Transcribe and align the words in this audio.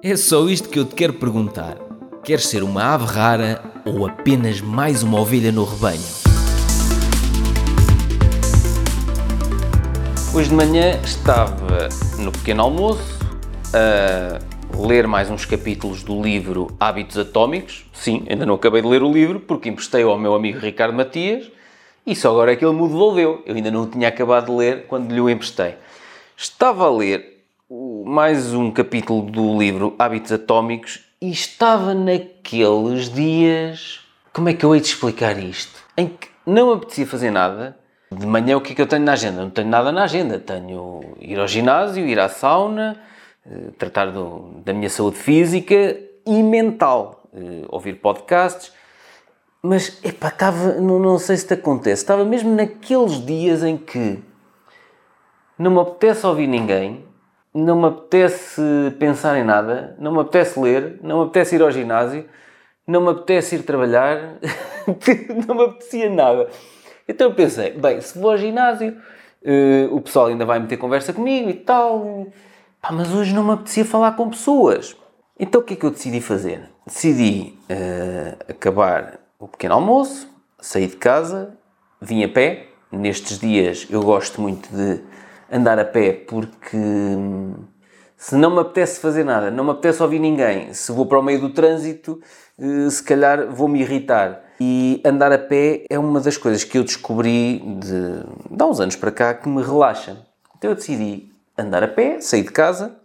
É 0.00 0.14
só 0.14 0.48
isto 0.48 0.68
que 0.68 0.78
eu 0.78 0.84
te 0.84 0.94
quero 0.94 1.14
perguntar. 1.14 1.76
Queres 2.22 2.46
ser 2.46 2.62
uma 2.62 2.94
ave 2.94 3.04
rara 3.04 3.60
ou 3.84 4.06
apenas 4.06 4.60
mais 4.60 5.02
uma 5.02 5.18
ovelha 5.20 5.50
no 5.50 5.64
rebanho? 5.64 6.00
Hoje 10.32 10.50
de 10.50 10.54
manhã 10.54 11.00
estava 11.02 11.88
no 12.16 12.30
pequeno 12.30 12.62
almoço 12.62 13.18
a 13.74 14.38
ler 14.86 15.08
mais 15.08 15.30
uns 15.30 15.44
capítulos 15.44 16.04
do 16.04 16.22
livro 16.22 16.68
Hábitos 16.78 17.18
Atómicos. 17.18 17.84
Sim, 17.92 18.24
ainda 18.30 18.46
não 18.46 18.54
acabei 18.54 18.80
de 18.80 18.86
ler 18.86 19.02
o 19.02 19.12
livro 19.12 19.40
porque 19.40 19.68
emprestei 19.68 20.04
ao 20.04 20.16
meu 20.16 20.32
amigo 20.32 20.60
Ricardo 20.60 20.94
Matias 20.94 21.50
e 22.06 22.14
só 22.14 22.30
agora 22.30 22.52
é 22.52 22.56
que 22.56 22.64
ele 22.64 22.80
me 22.80 22.86
devolveu. 22.86 23.42
Eu 23.44 23.56
ainda 23.56 23.72
não 23.72 23.84
tinha 23.84 24.06
acabado 24.06 24.46
de 24.46 24.52
ler 24.52 24.86
quando 24.86 25.12
lhe 25.12 25.20
o 25.20 25.28
emprestei. 25.28 25.74
Estava 26.36 26.86
a 26.86 26.90
ler 26.90 27.37
mais 28.04 28.52
um 28.54 28.70
capítulo 28.70 29.22
do 29.22 29.58
livro 29.58 29.94
Hábitos 29.98 30.32
Atómicos 30.32 31.04
e 31.20 31.30
estava 31.30 31.94
naqueles 31.94 33.10
dias. 33.10 34.00
Como 34.32 34.48
é 34.48 34.54
que 34.54 34.64
eu 34.64 34.74
hei 34.74 34.80
de 34.80 34.86
explicar 34.86 35.38
isto? 35.38 35.82
Em 35.96 36.08
que 36.08 36.28
não 36.46 36.72
apetecia 36.72 37.06
fazer 37.06 37.30
nada. 37.30 37.76
De 38.10 38.26
manhã, 38.26 38.56
o 38.56 38.60
que 38.60 38.72
é 38.72 38.74
que 38.74 38.82
eu 38.82 38.86
tenho 38.86 39.04
na 39.04 39.12
agenda? 39.12 39.42
Não 39.42 39.50
tenho 39.50 39.68
nada 39.68 39.90
na 39.92 40.04
agenda. 40.04 40.38
Tenho 40.38 41.00
ir 41.20 41.38
ao 41.38 41.48
ginásio, 41.48 42.06
ir 42.06 42.18
à 42.18 42.28
sauna, 42.28 43.00
eh, 43.44 43.70
tratar 43.76 44.06
do, 44.06 44.60
da 44.64 44.72
minha 44.72 44.88
saúde 44.88 45.16
física 45.16 45.96
e 46.26 46.42
mental. 46.42 47.28
Eh, 47.34 47.66
ouvir 47.68 47.94
podcasts. 47.94 48.72
Mas, 49.62 49.98
epá, 50.04 50.28
estava. 50.28 50.74
Não, 50.74 50.98
não 50.98 51.18
sei 51.18 51.36
se 51.36 51.46
te 51.46 51.54
acontece. 51.54 52.02
Estava 52.02 52.24
mesmo 52.24 52.54
naqueles 52.54 53.24
dias 53.24 53.62
em 53.62 53.76
que 53.76 54.18
não 55.58 55.70
me 55.70 55.80
apetece 55.80 56.26
ouvir 56.26 56.46
ninguém 56.46 57.08
não 57.54 57.80
me 57.80 57.86
apetece 57.86 58.62
pensar 58.98 59.38
em 59.38 59.44
nada, 59.44 59.96
não 59.98 60.12
me 60.12 60.20
apetece 60.20 60.58
ler, 60.60 60.98
não 61.02 61.18
me 61.18 61.24
apetece 61.24 61.56
ir 61.56 61.62
ao 61.62 61.70
ginásio, 61.70 62.24
não 62.86 63.00
me 63.00 63.10
apetece 63.10 63.56
ir 63.56 63.62
trabalhar, 63.62 64.38
não 65.46 65.54
me 65.54 65.64
apetecia 65.64 66.10
nada. 66.10 66.48
Então 67.06 67.28
eu 67.28 67.34
pensei, 67.34 67.72
bem, 67.72 68.00
se 68.00 68.18
vou 68.18 68.30
ao 68.30 68.38
ginásio, 68.38 68.96
uh, 69.42 69.94
o 69.94 70.00
pessoal 70.00 70.26
ainda 70.26 70.44
vai 70.44 70.58
meter 70.58 70.76
conversa 70.76 71.12
comigo 71.12 71.48
e 71.50 71.54
tal, 71.54 72.26
pá, 72.80 72.92
mas 72.92 73.12
hoje 73.12 73.34
não 73.34 73.44
me 73.44 73.52
apetecia 73.52 73.84
falar 73.84 74.12
com 74.12 74.28
pessoas. 74.30 74.96
Então 75.38 75.60
o 75.60 75.64
que 75.64 75.74
é 75.74 75.76
que 75.76 75.86
eu 75.86 75.90
decidi 75.90 76.20
fazer? 76.20 76.68
Decidi 76.86 77.58
uh, 77.70 78.50
acabar 78.50 79.20
o 79.38 79.46
pequeno 79.46 79.74
almoço, 79.74 80.28
sair 80.60 80.88
de 80.88 80.96
casa, 80.96 81.56
vim 82.00 82.24
a 82.24 82.28
pé. 82.28 82.66
Nestes 82.90 83.38
dias 83.38 83.86
eu 83.90 84.02
gosto 84.02 84.40
muito 84.40 84.68
de 84.74 85.00
andar 85.50 85.78
a 85.78 85.84
pé 85.84 86.12
porque 86.12 86.76
hum, 86.76 87.54
se 88.16 88.34
não 88.34 88.50
me 88.50 88.60
apetece 88.60 89.00
fazer 89.00 89.24
nada, 89.24 89.50
não 89.50 89.64
me 89.64 89.70
apetece 89.70 90.02
ouvir 90.02 90.18
ninguém, 90.18 90.74
se 90.74 90.90
vou 90.90 91.06
para 91.06 91.20
o 91.20 91.22
meio 91.22 91.40
do 91.40 91.50
trânsito, 91.50 92.20
eh, 92.58 92.90
se 92.90 93.02
calhar 93.02 93.46
vou-me 93.52 93.80
irritar. 93.80 94.42
E 94.60 95.00
andar 95.04 95.30
a 95.30 95.38
pé 95.38 95.84
é 95.88 95.96
uma 95.96 96.20
das 96.20 96.36
coisas 96.36 96.64
que 96.64 96.76
eu 96.76 96.82
descobri 96.82 97.60
de, 97.78 98.56
de 98.56 98.62
há 98.62 98.66
uns 98.66 98.80
anos 98.80 98.96
para 98.96 99.12
cá 99.12 99.32
que 99.32 99.48
me 99.48 99.62
relaxa. 99.62 100.18
Então 100.56 100.72
eu 100.72 100.74
decidi 100.74 101.30
andar 101.56 101.84
a 101.84 101.88
pé, 101.88 102.20
saí 102.20 102.42
de 102.42 102.50
casa, 102.50 102.96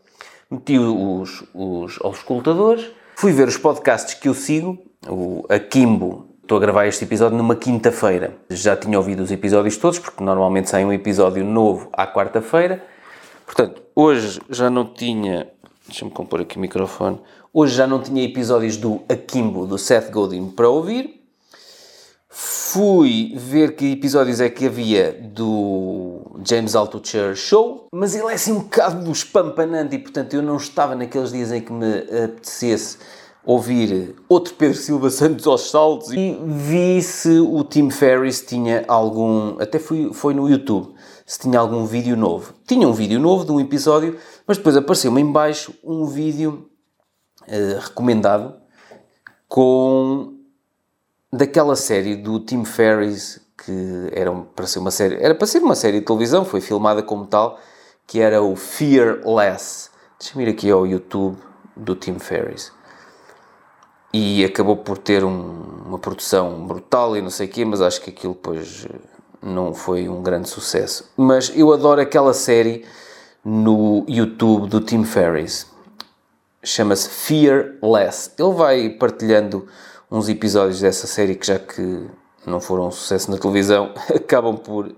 meti 0.50 0.80
os, 0.80 1.44
os 1.54 2.00
auscultadores, 2.02 2.90
fui 3.16 3.32
ver 3.32 3.48
os 3.48 3.58
podcasts 3.58 4.16
que 4.16 4.28
eu 4.28 4.34
sigo, 4.34 4.80
o 5.08 5.46
Akimbo 5.48 6.33
Estou 6.44 6.58
a 6.58 6.60
gravar 6.60 6.86
este 6.88 7.06
episódio 7.06 7.38
numa 7.38 7.56
quinta-feira. 7.56 8.36
Já 8.50 8.76
tinha 8.76 8.98
ouvido 8.98 9.24
os 9.24 9.32
episódios 9.32 9.78
todos, 9.78 9.98
porque 9.98 10.22
normalmente 10.22 10.70
sai 10.70 10.84
um 10.84 10.92
episódio 10.92 11.42
novo 11.46 11.88
à 11.94 12.06
quarta-feira. 12.06 12.84
Portanto, 13.46 13.82
hoje 13.96 14.42
já 14.50 14.70
não 14.70 14.84
tinha. 14.84 15.48
Deixa-me 15.88 16.12
compor 16.12 16.42
aqui 16.42 16.58
o 16.58 16.60
microfone. 16.60 17.18
Hoje 17.54 17.76
já 17.76 17.88
não 17.88 18.02
tinha 18.02 18.22
episódios 18.22 18.76
do 18.76 19.02
Akimbo, 19.08 19.66
do 19.66 19.78
Seth 19.78 20.12
Godin, 20.12 20.50
para 20.50 20.68
ouvir. 20.68 21.24
Fui 22.28 23.32
ver 23.38 23.78
que 23.78 23.94
episódios 23.94 24.42
é 24.42 24.50
que 24.50 24.66
havia 24.66 25.14
do 25.14 26.40
James 26.46 26.76
Altucher 26.76 27.38
Show, 27.38 27.88
mas 27.94 28.16
ele 28.16 28.28
é 28.28 28.34
assim 28.34 28.52
um 28.52 28.60
bocado 28.60 29.10
espampanante 29.10 29.96
e, 29.96 30.00
portanto, 30.00 30.34
eu 30.34 30.42
não 30.42 30.58
estava 30.58 30.94
naqueles 30.94 31.32
dias 31.32 31.54
em 31.54 31.62
que 31.62 31.72
me 31.72 32.00
apetecesse 32.00 32.98
ouvir 33.46 34.16
outro 34.30 34.54
Pedro 34.56 34.78
Silva 34.78 35.10
Santos 35.12 35.46
aos 35.46 35.70
saltos 35.70 36.12
e 36.12 36.38
vi 36.46 37.02
se 37.02 37.40
o 37.40 37.64
Tim 37.64 37.90
Ferriss 37.90 38.42
tinha 38.42 38.86
algum, 38.88 39.60
até 39.60 39.80
foi, 39.80 40.14
foi 40.14 40.34
no 40.34 40.50
YouTube, 40.50 40.94
se 41.26 41.40
tinha 41.40 41.60
algum 41.60 41.86
vídeo 41.86 42.16
novo. 42.16 42.54
Tinha 42.66 42.88
um 42.88 42.94
vídeo 42.94 43.20
novo 43.20 43.46
de 43.46 43.52
um 43.52 43.60
episódio, 43.60 44.18
mas 44.48 44.58
depois 44.58 44.76
apareceu-me 44.76 45.22
em 45.22 45.32
baixo 45.32 45.74
um 45.84 46.06
vídeo 46.06 46.70
uh, 47.44 47.80
recomendado 47.80 48.56
com 49.48 50.34
daquela 51.32 51.76
série 51.76 52.16
do 52.16 52.40
Tim 52.40 52.64
Ferriss 52.64 53.42
que 53.66 54.10
era 54.12 54.32
para 54.32 54.68
ser 54.68 54.80
uma 54.80 54.92
série, 54.92 55.16
era 55.24 55.34
para 55.34 55.48
ser 55.48 55.60
uma 55.60 55.76
série 55.76 56.00
de 56.00 56.06
televisão, 56.06 56.44
foi 56.44 56.60
filmada 56.60 57.02
como 57.02 57.26
tal, 57.26 57.58
que 58.06 58.20
era 58.20 58.42
o 58.42 58.58
Fearless. 58.58 59.90
Deixa-me 60.20 60.44
ir 60.44 60.50
aqui 60.50 60.70
ao 60.70 60.86
YouTube 60.86 61.38
do 61.78 61.96
Tim 61.96 62.20
Ferriss 62.20 62.74
e 64.14 64.46
acabou 64.46 64.78
por 64.78 64.98
ter 64.98 65.24
um, 65.24 65.84
uma 65.88 65.98
produção 65.98 66.68
brutal 66.68 67.18
e 67.18 67.22
não 67.22 67.32
sei 67.32 67.48
o 67.48 67.50
quê, 67.50 67.66
mas 67.66 67.82
acho 67.82 68.00
que 68.00 68.12
aquilo 68.12 68.34
depois 68.34 68.88
não 69.42 69.74
foi 69.74 70.08
um 70.08 70.22
grande 70.22 70.48
sucesso. 70.48 71.10
Mas 71.18 71.52
eu 71.56 71.74
adoro 71.74 72.00
aquela 72.00 72.34
série 72.34 72.86
no 73.44 74.06
YouTube 74.08 74.70
do 74.70 74.80
Tim 74.80 75.04
Ferriss. 75.04 75.68
Chama-se 76.64 77.10
Fearless. 77.10 78.32
Ele 78.38 78.54
vai 78.54 78.90
partilhando 78.90 79.68
uns 80.10 80.30
episódios 80.30 80.80
dessa 80.80 81.08
série 81.08 81.36
que 81.36 81.48
já 81.48 81.58
que 81.58 82.08
não 82.46 82.62
foram 82.62 82.88
um 82.88 82.92
sucesso 82.92 83.32
na 83.32 83.38
televisão, 83.38 83.94
acabam 84.14 84.56
por 84.58 84.96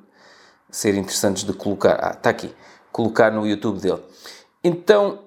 ser 0.69 0.95
interessantes 0.95 1.43
de 1.43 1.53
colocar. 1.53 1.97
Ah, 2.01 2.11
está 2.11 2.29
aqui. 2.29 2.53
Colocar 2.91 3.31
no 3.31 3.47
YouTube 3.47 3.79
dele. 3.79 4.01
Então, 4.63 5.19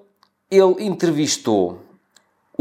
ele 0.49 0.83
entrevistou 0.85 1.79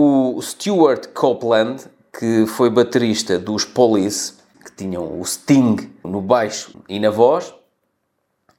o 0.00 0.41
Stuart 0.41 1.09
Copeland, 1.12 1.82
que 2.16 2.47
foi 2.47 2.70
baterista 2.70 3.36
dos 3.36 3.64
Police, 3.64 4.34
que 4.64 4.70
tinham 4.70 5.20
o 5.20 5.25
Sting 5.25 5.91
no 6.04 6.20
baixo 6.20 6.78
e 6.88 7.00
na 7.00 7.10
voz, 7.10 7.53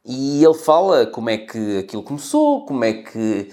e 0.05 0.44
ele 0.44 0.53
fala 0.53 1.05
como 1.05 1.29
é 1.29 1.38
que 1.38 1.78
aquilo 1.78 2.03
começou, 2.03 2.66
como 2.66 2.83
é 2.83 2.91
que 2.91 3.47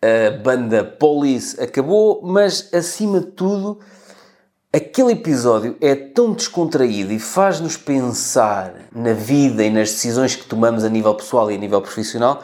a 0.00 0.38
banda 0.38 0.84
Police 0.84 1.60
acabou, 1.60 2.20
mas 2.22 2.72
acima 2.72 3.18
de 3.18 3.32
tudo, 3.32 3.80
aquele 4.72 5.10
episódio 5.10 5.76
é 5.80 5.96
tão 5.96 6.32
descontraído 6.32 7.12
e 7.12 7.18
faz-nos 7.18 7.76
pensar 7.76 8.72
na 8.94 9.14
vida 9.14 9.64
e 9.64 9.70
nas 9.70 9.90
decisões 9.90 10.36
que 10.36 10.46
tomamos 10.46 10.84
a 10.84 10.88
nível 10.88 11.12
pessoal 11.12 11.50
e 11.50 11.56
a 11.56 11.58
nível 11.58 11.82
profissional 11.82 12.40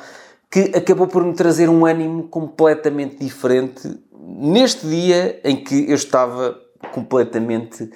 que 0.52 0.70
acabou 0.76 1.06
por 1.06 1.24
me 1.24 1.32
trazer 1.32 1.70
um 1.70 1.86
ânimo 1.86 2.24
completamente 2.24 3.16
diferente 3.16 3.98
neste 4.14 4.86
dia 4.86 5.40
em 5.42 5.56
que 5.56 5.88
eu 5.88 5.94
estava 5.94 6.60
completamente 6.92 7.90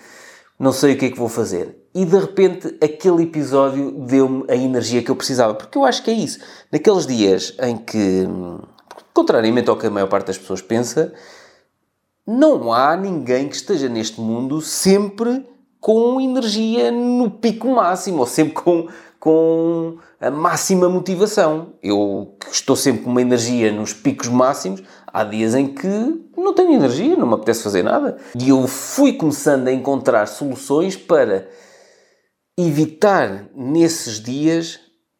não 0.58 0.72
sei 0.72 0.94
o 0.94 0.98
que 0.98 1.04
é 1.04 1.10
que 1.10 1.18
vou 1.18 1.28
fazer. 1.28 1.76
E 1.94 2.06
de 2.06 2.18
repente 2.18 2.74
aquele 2.82 3.24
episódio 3.24 3.90
deu-me 3.90 4.44
a 4.48 4.56
energia 4.56 5.02
que 5.02 5.10
eu 5.10 5.16
precisava. 5.16 5.52
Porque 5.54 5.76
eu 5.76 5.84
acho 5.84 6.02
que 6.02 6.10
é 6.10 6.14
isso. 6.14 6.38
Naqueles 6.72 7.06
dias 7.06 7.54
em 7.60 7.76
que, 7.76 8.26
contrariamente 9.12 9.68
ao 9.68 9.76
que 9.76 9.86
a 9.86 9.90
maior 9.90 10.08
parte 10.08 10.28
das 10.28 10.38
pessoas 10.38 10.62
pensa, 10.62 11.12
não 12.26 12.72
há 12.72 12.96
ninguém 12.96 13.48
que 13.48 13.56
esteja 13.56 13.86
neste 13.86 14.18
mundo 14.18 14.62
sempre 14.62 15.46
com 15.78 16.18
energia 16.20 16.90
no 16.90 17.30
pico 17.30 17.68
máximo, 17.68 18.20
ou 18.20 18.26
sempre 18.26 18.54
com, 18.54 18.88
com 19.26 19.98
a 20.20 20.30
máxima 20.30 20.88
motivação. 20.88 21.72
Eu 21.82 22.36
estou 22.48 22.76
sempre 22.76 23.02
com 23.02 23.10
uma 23.10 23.20
energia 23.20 23.72
nos 23.72 23.92
picos 23.92 24.28
máximos, 24.28 24.84
há 25.04 25.24
dias 25.24 25.52
em 25.56 25.66
que 25.66 25.88
não 26.36 26.54
tenho 26.54 26.74
energia, 26.74 27.16
não 27.16 27.26
me 27.26 27.34
apetece 27.34 27.64
fazer 27.64 27.82
nada. 27.82 28.18
E 28.38 28.50
eu 28.50 28.68
fui 28.68 29.14
começando 29.14 29.66
a 29.66 29.72
encontrar 29.72 30.26
soluções 30.26 30.94
para 30.94 31.48
evitar 32.56 33.48
nesses 33.52 34.20
dias 34.20 34.78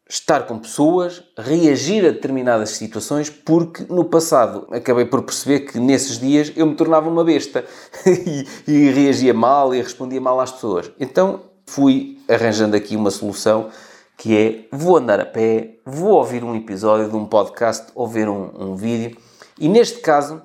estar 0.09 0.47
com 0.47 0.57
pessoas, 0.57 1.21
reagir 1.37 2.05
a 2.05 2.11
determinadas 2.11 2.69
situações, 2.69 3.29
porque 3.29 3.83
no 3.89 4.05
passado 4.05 4.65
acabei 4.71 5.03
por 5.03 5.21
perceber 5.23 5.65
que 5.65 5.81
nesses 5.81 6.17
dias 6.17 6.53
eu 6.55 6.65
me 6.65 6.75
tornava 6.75 7.09
uma 7.09 7.25
besta 7.25 7.65
e, 8.07 8.47
e 8.65 8.89
reagia 8.89 9.33
mal 9.33 9.75
e 9.75 9.81
respondia 9.81 10.21
mal 10.21 10.39
às 10.39 10.53
pessoas. 10.53 10.89
Então 10.97 11.41
fui 11.65 12.19
arranjando 12.29 12.77
aqui 12.77 12.95
uma 12.95 13.11
solução 13.11 13.69
que 14.17 14.35
é 14.35 14.75
vou 14.75 14.97
andar 14.97 15.19
a 15.19 15.25
pé, 15.25 15.75
vou 15.85 16.13
ouvir 16.13 16.43
um 16.43 16.55
episódio 16.55 17.09
de 17.09 17.15
um 17.15 17.25
podcast 17.25 17.87
ou 17.93 18.07
ver 18.07 18.27
um, 18.27 18.71
um 18.71 18.75
vídeo 18.75 19.15
e 19.59 19.69
neste 19.69 19.99
caso, 20.01 20.41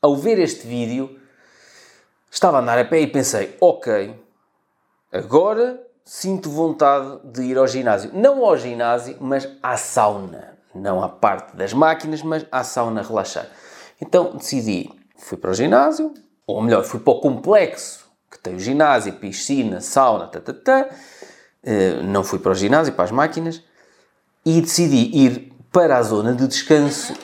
ao 0.00 0.16
ver 0.16 0.38
este 0.38 0.66
vídeo, 0.66 1.18
estava 2.30 2.58
a 2.58 2.60
andar 2.60 2.78
a 2.78 2.84
pé 2.84 3.00
e 3.00 3.06
pensei: 3.06 3.56
ok, 3.60 4.14
agora 5.12 5.80
sinto 6.04 6.50
vontade 6.50 7.20
de 7.24 7.42
ir 7.42 7.58
ao 7.58 7.66
ginásio. 7.66 8.10
Não 8.14 8.44
ao 8.44 8.56
ginásio, 8.56 9.16
mas 9.20 9.48
à 9.62 9.76
sauna. 9.76 10.58
Não 10.74 11.02
à 11.02 11.08
parte 11.08 11.54
das 11.54 11.74
máquinas, 11.74 12.22
mas 12.22 12.46
à 12.50 12.64
sauna 12.64 13.02
relaxar. 13.02 13.46
Então 14.00 14.36
decidi, 14.36 14.90
fui 15.16 15.36
para 15.36 15.50
o 15.50 15.54
ginásio, 15.54 16.14
ou 16.46 16.62
melhor, 16.62 16.82
fui 16.82 16.98
para 16.98 17.12
o 17.12 17.20
complexo 17.20 18.10
que 18.30 18.38
tem 18.38 18.54
o 18.54 18.58
ginásio, 18.58 19.12
piscina, 19.12 19.82
sauna, 19.82 20.26
tá, 20.28 20.40
tá, 20.40 20.54
tá. 20.54 20.88
Uh, 21.64 22.02
não 22.02 22.24
fui 22.24 22.38
para 22.38 22.52
o 22.52 22.54
ginásio, 22.54 22.92
para 22.92 23.04
as 23.04 23.10
máquinas, 23.10 23.62
e 24.44 24.60
decidi 24.60 25.10
ir 25.16 25.52
para 25.70 25.96
a 25.96 26.02
zona 26.02 26.34
de 26.34 26.46
descanso. 26.46 27.14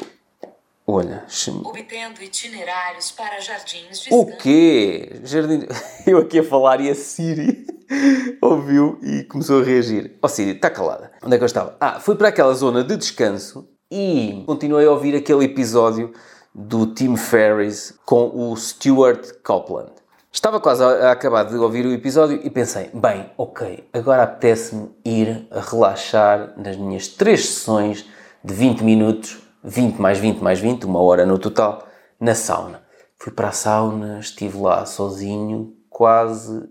Olha, 0.91 1.27
obtendo 1.65 2.23
itinerários 2.23 3.11
para 3.11 3.39
jardins 3.41 4.01
de 4.01 4.09
O 4.11 4.25
quê? 4.39 5.21
Jardim... 5.23 5.67
Eu 6.07 6.17
aqui 6.17 6.39
a 6.39 6.43
falar 6.43 6.81
e 6.81 6.89
a 6.89 6.95
Siri 6.95 7.67
ouviu 8.41 8.99
e 9.03 9.25
começou 9.25 9.61
a 9.61 9.65
reagir. 9.65 10.17
Ó 10.23 10.27
oh, 10.27 10.29
Siri, 10.29 10.53
está 10.53 10.71
calada. 10.71 11.13
Onde 11.23 11.35
é 11.35 11.37
que 11.39 11.45
eu 11.45 11.47
estava? 11.47 11.77
Ah, 11.79 12.01
fui 12.01 12.17
para 12.17 12.29
aquela 12.29 12.55
zona 12.55 12.83
de 12.83 12.97
descanso 12.97 13.69
e 13.91 14.43
continuei 14.47 14.87
a 14.87 14.91
ouvir 14.91 15.15
aquele 15.15 15.45
episódio 15.45 16.13
do 16.55 16.87
Tim 16.95 17.17
Ferriss 17.17 17.95
com 18.07 18.31
o 18.35 18.57
Stuart 18.57 19.43
Copeland. 19.45 19.93
Estava 20.31 20.61
quase 20.61 20.85
a, 20.85 21.11
acabar 21.11 21.45
de 21.45 21.57
ouvir 21.57 21.87
o 21.87 21.93
episódio 21.93 22.39
e 22.45 22.51
pensei, 22.51 22.91
bem, 22.93 23.31
ok, 23.37 23.89
agora 23.95 24.25
apetece-me 24.25 24.91
ir 25.03 25.49
a 25.51 25.61
relaxar 25.61 26.53
nas 26.57 26.77
minhas 26.77 27.09
três 27.09 27.47
sessões 27.47 28.05
de 28.45 28.53
20 28.53 28.83
minutos, 28.83 29.39
20 29.65 29.97
mais 29.97 30.19
20 30.19 30.41
mais 30.41 30.61
20, 30.61 30.85
uma 30.85 31.01
hora 31.01 31.25
no 31.25 31.39
total, 31.39 31.89
na 32.21 32.35
sauna. 32.35 32.83
Fui 33.17 33.33
para 33.33 33.49
a 33.49 33.53
sauna, 33.53 34.19
estive 34.21 34.59
lá 34.59 34.85
sozinho 34.85 35.75
quase 35.89 36.69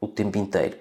o 0.00 0.08
tempo 0.08 0.36
inteiro. 0.36 0.76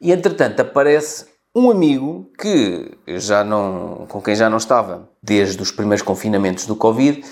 E 0.00 0.10
entretanto 0.10 0.60
aparece 0.60 1.26
um 1.54 1.70
amigo 1.70 2.30
que 2.38 2.98
já 3.06 3.44
não, 3.44 4.04
com 4.08 4.20
quem 4.20 4.34
já 4.34 4.50
não 4.50 4.58
estava 4.58 5.08
desde 5.22 5.62
os 5.62 5.70
primeiros 5.70 6.02
confinamentos 6.02 6.66
do 6.66 6.74
Covid, 6.74 7.24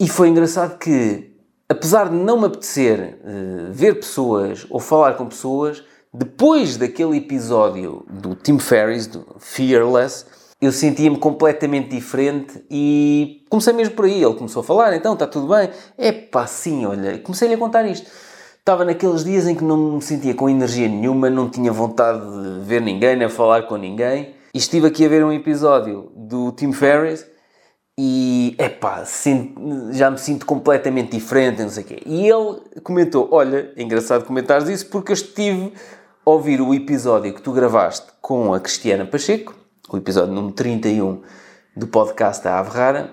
e 0.00 0.08
foi 0.08 0.28
engraçado 0.28 0.78
que 0.78 1.33
apesar 1.68 2.08
de 2.08 2.16
não 2.16 2.40
me 2.40 2.46
apetecer 2.46 3.18
uh, 3.20 3.72
ver 3.72 3.94
pessoas 3.96 4.66
ou 4.70 4.80
falar 4.80 5.14
com 5.14 5.26
pessoas, 5.26 5.82
depois 6.12 6.76
daquele 6.76 7.16
episódio 7.16 8.04
do 8.08 8.34
Tim 8.34 8.58
Ferriss, 8.58 9.06
do 9.06 9.26
Fearless, 9.38 10.26
eu 10.60 10.70
sentia-me 10.70 11.18
completamente 11.18 11.90
diferente 11.90 12.64
e 12.70 13.44
comecei 13.50 13.72
mesmo 13.72 13.94
por 13.94 14.04
aí. 14.04 14.22
Ele 14.22 14.34
começou 14.34 14.60
a 14.60 14.64
falar, 14.64 14.94
então 14.94 15.14
está 15.14 15.26
tudo 15.26 15.48
bem? 15.48 15.68
É 15.98 16.12
pá, 16.12 16.46
sim, 16.46 16.86
olha, 16.86 17.18
comecei-lhe 17.18 17.54
a 17.54 17.58
contar 17.58 17.84
isto. 17.86 18.08
Estava 18.58 18.84
naqueles 18.84 19.24
dias 19.24 19.46
em 19.46 19.54
que 19.54 19.62
não 19.62 19.96
me 19.96 20.02
sentia 20.02 20.34
com 20.34 20.48
energia 20.48 20.88
nenhuma, 20.88 21.28
não 21.28 21.50
tinha 21.50 21.70
vontade 21.70 22.20
de 22.20 22.60
ver 22.64 22.80
ninguém, 22.80 23.16
nem 23.16 23.28
falar 23.28 23.62
com 23.66 23.76
ninguém. 23.76 24.34
E 24.54 24.58
estive 24.58 24.86
aqui 24.86 25.04
a 25.04 25.08
ver 25.08 25.24
um 25.24 25.32
episódio 25.32 26.10
do 26.16 26.52
Tim 26.52 26.72
Ferriss 26.72 27.26
e 27.98 28.56
epá, 28.58 29.04
já 29.92 30.10
me 30.10 30.18
sinto 30.18 30.44
completamente 30.44 31.12
diferente, 31.12 31.62
não 31.62 31.68
sei 31.68 31.84
o 31.84 31.86
quê. 31.86 32.02
E 32.04 32.28
ele 32.28 32.80
comentou: 32.82 33.28
Olha, 33.30 33.72
é 33.76 33.82
engraçado 33.82 34.24
comentares 34.24 34.68
isso 34.68 34.86
porque 34.88 35.12
eu 35.12 35.14
estive 35.14 35.72
a 36.26 36.30
ouvir 36.30 36.60
o 36.60 36.74
episódio 36.74 37.32
que 37.32 37.42
tu 37.42 37.52
gravaste 37.52 38.06
com 38.20 38.52
a 38.52 38.58
Cristiana 38.58 39.06
Pacheco, 39.06 39.54
o 39.88 39.96
episódio 39.96 40.34
número 40.34 40.54
31 40.54 41.22
do 41.76 41.86
podcast 41.86 42.42
da 42.42 42.58
Ave 42.58 42.70
Rara, 42.70 43.10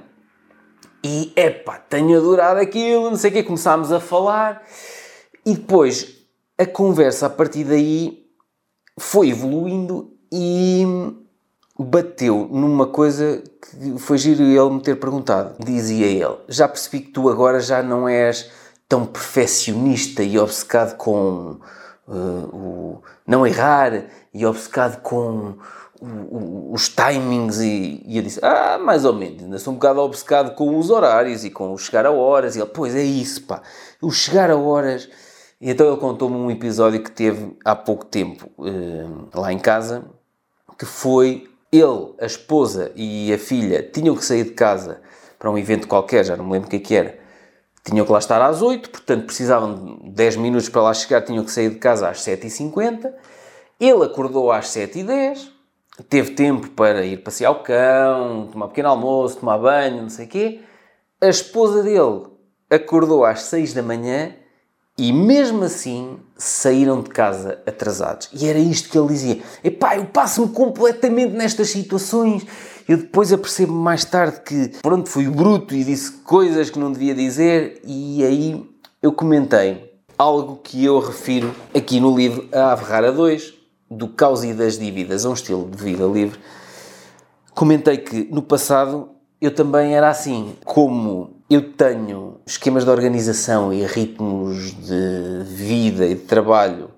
e 1.03 1.31
epá, 1.35 1.77
tenho 1.77 2.17
adorado 2.17 2.59
aquilo, 2.59 3.09
não 3.09 3.17
sei 3.17 3.29
o 3.29 3.33
quê. 3.33 3.43
Começámos 3.43 3.91
a 3.91 3.99
falar 3.99 4.63
e 5.45 5.53
depois 5.53 6.21
a 6.57 6.65
conversa 6.65 7.27
a 7.27 7.29
partir 7.29 7.65
daí 7.65 8.25
foi 8.99 9.29
evoluindo 9.29 10.11
e 10.31 10.85
bateu 11.83 12.47
numa 12.51 12.87
coisa 12.87 13.43
que 13.61 13.97
foi 13.99 14.17
giro 14.17 14.43
ele 14.43 14.69
me 14.69 14.81
ter 14.81 14.95
perguntado. 14.95 15.55
Dizia 15.63 16.05
ele: 16.05 16.37
Já 16.47 16.67
percebi 16.67 17.01
que 17.01 17.11
tu 17.11 17.29
agora 17.29 17.59
já 17.59 17.81
não 17.81 18.07
és 18.07 18.49
tão 18.87 19.05
perfeccionista 19.05 20.23
e 20.23 20.37
obcecado 20.37 20.97
com 20.97 21.59
uh, 22.07 22.13
o 22.13 23.03
não 23.25 23.45
errar 23.47 24.05
e 24.33 24.45
obcecado 24.45 25.01
com 25.01 25.55
os 26.71 26.89
timings. 26.89 27.59
E, 27.59 28.03
e 28.05 28.17
eu 28.17 28.23
disse: 28.23 28.39
Ah, 28.43 28.77
mais 28.77 29.05
ou 29.05 29.13
menos, 29.13 29.43
ainda 29.43 29.59
sou 29.59 29.73
um 29.73 29.77
bocado 29.77 30.01
obcecado 30.01 30.55
com 30.55 30.77
os 30.77 30.89
horários 30.89 31.45
e 31.45 31.49
com 31.49 31.73
o 31.73 31.77
chegar 31.77 32.05
a 32.05 32.11
horas. 32.11 32.55
E 32.55 32.59
ele: 32.59 32.69
Pois 32.73 32.95
é 32.95 33.03
isso, 33.03 33.43
pá, 33.43 33.61
o 34.01 34.11
chegar 34.11 34.49
a 34.49 34.57
horas. 34.57 35.07
E 35.59 35.69
então 35.69 35.87
ele 35.87 35.97
contou-me 35.97 36.35
um 36.35 36.49
episódio 36.49 37.03
que 37.03 37.11
teve 37.11 37.55
há 37.63 37.75
pouco 37.75 38.03
tempo 38.03 38.49
uh, 38.57 39.29
lá 39.33 39.53
em 39.53 39.59
casa 39.59 40.03
que 40.81 40.85
foi 40.87 41.47
ele, 41.71 42.13
a 42.19 42.25
esposa 42.25 42.91
e 42.95 43.33
a 43.33 43.37
filha 43.37 43.81
tinham 43.81 44.15
que 44.15 44.25
sair 44.25 44.43
de 44.43 44.51
casa 44.51 45.01
para 45.39 45.49
um 45.49 45.57
evento 45.57 45.87
qualquer, 45.87 46.25
já 46.25 46.35
não 46.35 46.45
me 46.45 46.51
lembro 46.51 46.67
o 46.67 46.69
que, 46.69 46.75
é 46.75 46.79
que 46.79 46.95
era. 46.95 47.19
Tinham 47.83 48.05
que 48.05 48.11
lá 48.11 48.19
estar 48.19 48.41
às 48.41 48.61
8, 48.61 48.89
portanto 48.89 49.25
precisavam 49.25 49.99
de 50.03 50.11
10 50.11 50.35
minutos 50.35 50.69
para 50.69 50.81
lá 50.81 50.93
chegar, 50.93 51.21
tinham 51.21 51.43
que 51.43 51.51
sair 51.51 51.69
de 51.69 51.77
casa 51.77 52.09
às 52.09 52.19
7h50. 52.19 53.11
Ele 53.79 54.03
acordou 54.03 54.51
às 54.51 54.67
7h10, 54.67 55.49
teve 56.07 56.31
tempo 56.31 56.69
para 56.69 57.03
ir 57.03 57.23
passear 57.23 57.51
o 57.51 57.63
cão, 57.63 58.49
tomar 58.51 58.65
um 58.65 58.69
pequeno 58.69 58.89
almoço, 58.89 59.37
tomar 59.37 59.57
banho, 59.57 60.03
não 60.03 60.09
sei 60.09 60.25
o 60.25 60.29
quê. 60.29 60.61
A 61.19 61.27
esposa 61.27 61.81
dele 61.81 62.27
acordou 62.69 63.25
às 63.25 63.43
6 63.43 63.73
da 63.73 63.81
manhã 63.81 64.35
e 64.97 65.11
mesmo 65.11 65.63
assim 65.63 66.17
saíram 66.37 67.01
de 67.01 67.09
casa 67.09 67.61
atrasados. 67.65 68.29
E 68.33 68.47
era 68.47 68.59
isto 68.59 68.89
que 68.89 68.97
ele 68.97 69.07
dizia: 69.07 69.41
Epá, 69.63 69.95
eu 69.95 70.05
passo-me 70.05 70.49
completamente 70.49 71.33
nestas 71.33 71.69
situações. 71.69 72.45
Eu 72.87 72.97
depois 72.97 73.31
apercebo-me 73.31 73.79
mais 73.79 74.03
tarde 74.03 74.41
que, 74.41 74.71
pronto, 74.81 75.07
fui 75.07 75.27
bruto 75.27 75.73
e 75.73 75.83
disse 75.83 76.11
coisas 76.23 76.69
que 76.69 76.79
não 76.79 76.91
devia 76.91 77.15
dizer, 77.15 77.79
e 77.85 78.23
aí 78.23 78.69
eu 79.01 79.13
comentei 79.13 79.91
algo 80.17 80.57
que 80.57 80.83
eu 80.83 80.99
refiro 80.99 81.55
aqui 81.73 81.99
no 81.99 82.15
livro 82.15 82.49
A 82.51 82.73
Ave 82.73 82.83
Rara 82.83 83.11
2, 83.11 83.53
do 83.89 84.07
Caos 84.09 84.43
e 84.43 84.53
das 84.53 84.77
Dívidas 84.77 85.25
a 85.25 85.29
um 85.29 85.33
estilo 85.33 85.69
de 85.69 85.81
vida 85.81 86.05
livre. 86.05 86.39
Comentei 87.53 87.97
que 87.97 88.27
no 88.31 88.41
passado 88.41 89.09
eu 89.39 89.53
também 89.53 89.95
era 89.95 90.09
assim, 90.09 90.55
como 90.63 91.40
eu 91.53 91.73
tenho 91.73 92.39
esquemas 92.45 92.85
de 92.85 92.89
organização 92.89 93.73
e 93.73 93.85
ritmos 93.85 94.71
de 94.71 95.43
vida 95.43 96.05
e 96.05 96.15
de 96.15 96.21
trabalho 96.21 96.91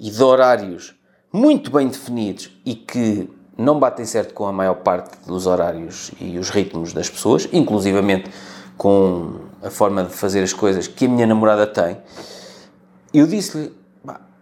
e 0.00 0.10
de 0.10 0.22
horários 0.22 0.98
muito 1.30 1.70
bem 1.70 1.88
definidos 1.88 2.50
e 2.64 2.74
que 2.74 3.30
não 3.54 3.78
batem 3.78 4.06
certo 4.06 4.32
com 4.32 4.46
a 4.46 4.52
maior 4.52 4.76
parte 4.76 5.18
dos 5.26 5.46
horários 5.46 6.10
e 6.18 6.38
os 6.38 6.48
ritmos 6.48 6.94
das 6.94 7.10
pessoas, 7.10 7.46
inclusivamente 7.52 8.30
com 8.78 9.40
a 9.62 9.68
forma 9.68 10.04
de 10.04 10.14
fazer 10.14 10.42
as 10.42 10.54
coisas 10.54 10.86
que 10.86 11.04
a 11.04 11.08
minha 11.08 11.26
namorada 11.26 11.66
tem. 11.66 11.98
Eu 13.12 13.26
disse-lhe, 13.26 13.76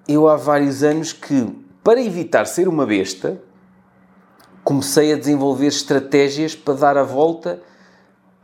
eu 0.06 0.28
há 0.28 0.36
vários 0.36 0.84
anos 0.84 1.12
que, 1.12 1.44
para 1.82 2.00
evitar 2.00 2.46
ser 2.46 2.68
uma 2.68 2.86
besta, 2.86 3.42
comecei 4.62 5.12
a 5.12 5.16
desenvolver 5.16 5.66
estratégias 5.66 6.54
para 6.54 6.74
dar 6.74 6.96
a 6.96 7.02
volta 7.02 7.60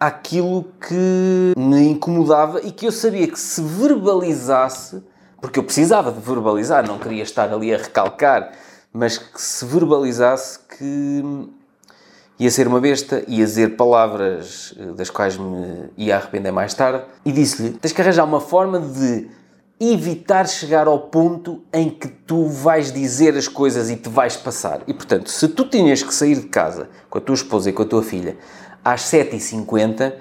aquilo 0.06 0.64
que 0.80 1.54
me 1.56 1.90
incomodava 1.90 2.60
e 2.60 2.72
que 2.72 2.86
eu 2.86 2.90
sabia 2.90 3.28
que 3.28 3.38
se 3.38 3.62
verbalizasse, 3.62 5.00
porque 5.40 5.60
eu 5.60 5.62
precisava 5.62 6.10
de 6.10 6.20
verbalizar, 6.20 6.84
não 6.84 6.98
queria 6.98 7.22
estar 7.22 7.52
ali 7.52 7.72
a 7.72 7.78
recalcar, 7.78 8.50
mas 8.92 9.16
que 9.16 9.40
se 9.40 9.64
verbalizasse 9.64 10.58
que 10.76 11.22
ia 12.36 12.50
ser 12.50 12.66
uma 12.66 12.80
besta, 12.80 13.22
ia 13.28 13.44
dizer 13.44 13.76
palavras 13.76 14.74
eh, 14.76 14.86
das 14.86 15.08
quais 15.08 15.36
me 15.36 15.88
ia 15.96 16.16
arrepender 16.16 16.50
mais 16.50 16.74
tarde, 16.74 17.04
e 17.24 17.30
disse-lhe: 17.30 17.70
tens 17.70 17.92
que 17.92 18.02
arranjar 18.02 18.24
uma 18.24 18.40
forma 18.40 18.80
de 18.80 19.28
evitar 19.90 20.46
chegar 20.46 20.86
ao 20.86 20.98
ponto 20.98 21.62
em 21.72 21.90
que 21.90 22.06
tu 22.06 22.46
vais 22.46 22.92
dizer 22.92 23.36
as 23.36 23.48
coisas 23.48 23.90
e 23.90 23.96
te 23.96 24.08
vais 24.08 24.36
passar. 24.36 24.82
E 24.86 24.94
portanto, 24.94 25.28
se 25.28 25.48
tu 25.48 25.64
tinhas 25.64 26.04
que 26.04 26.14
sair 26.14 26.36
de 26.36 26.46
casa 26.46 26.88
com 27.10 27.18
a 27.18 27.20
tua 27.20 27.34
esposa 27.34 27.70
e 27.70 27.72
com 27.72 27.82
a 27.82 27.86
tua 27.86 28.02
filha 28.02 28.36
às 28.84 29.02
7h50, 29.02 30.14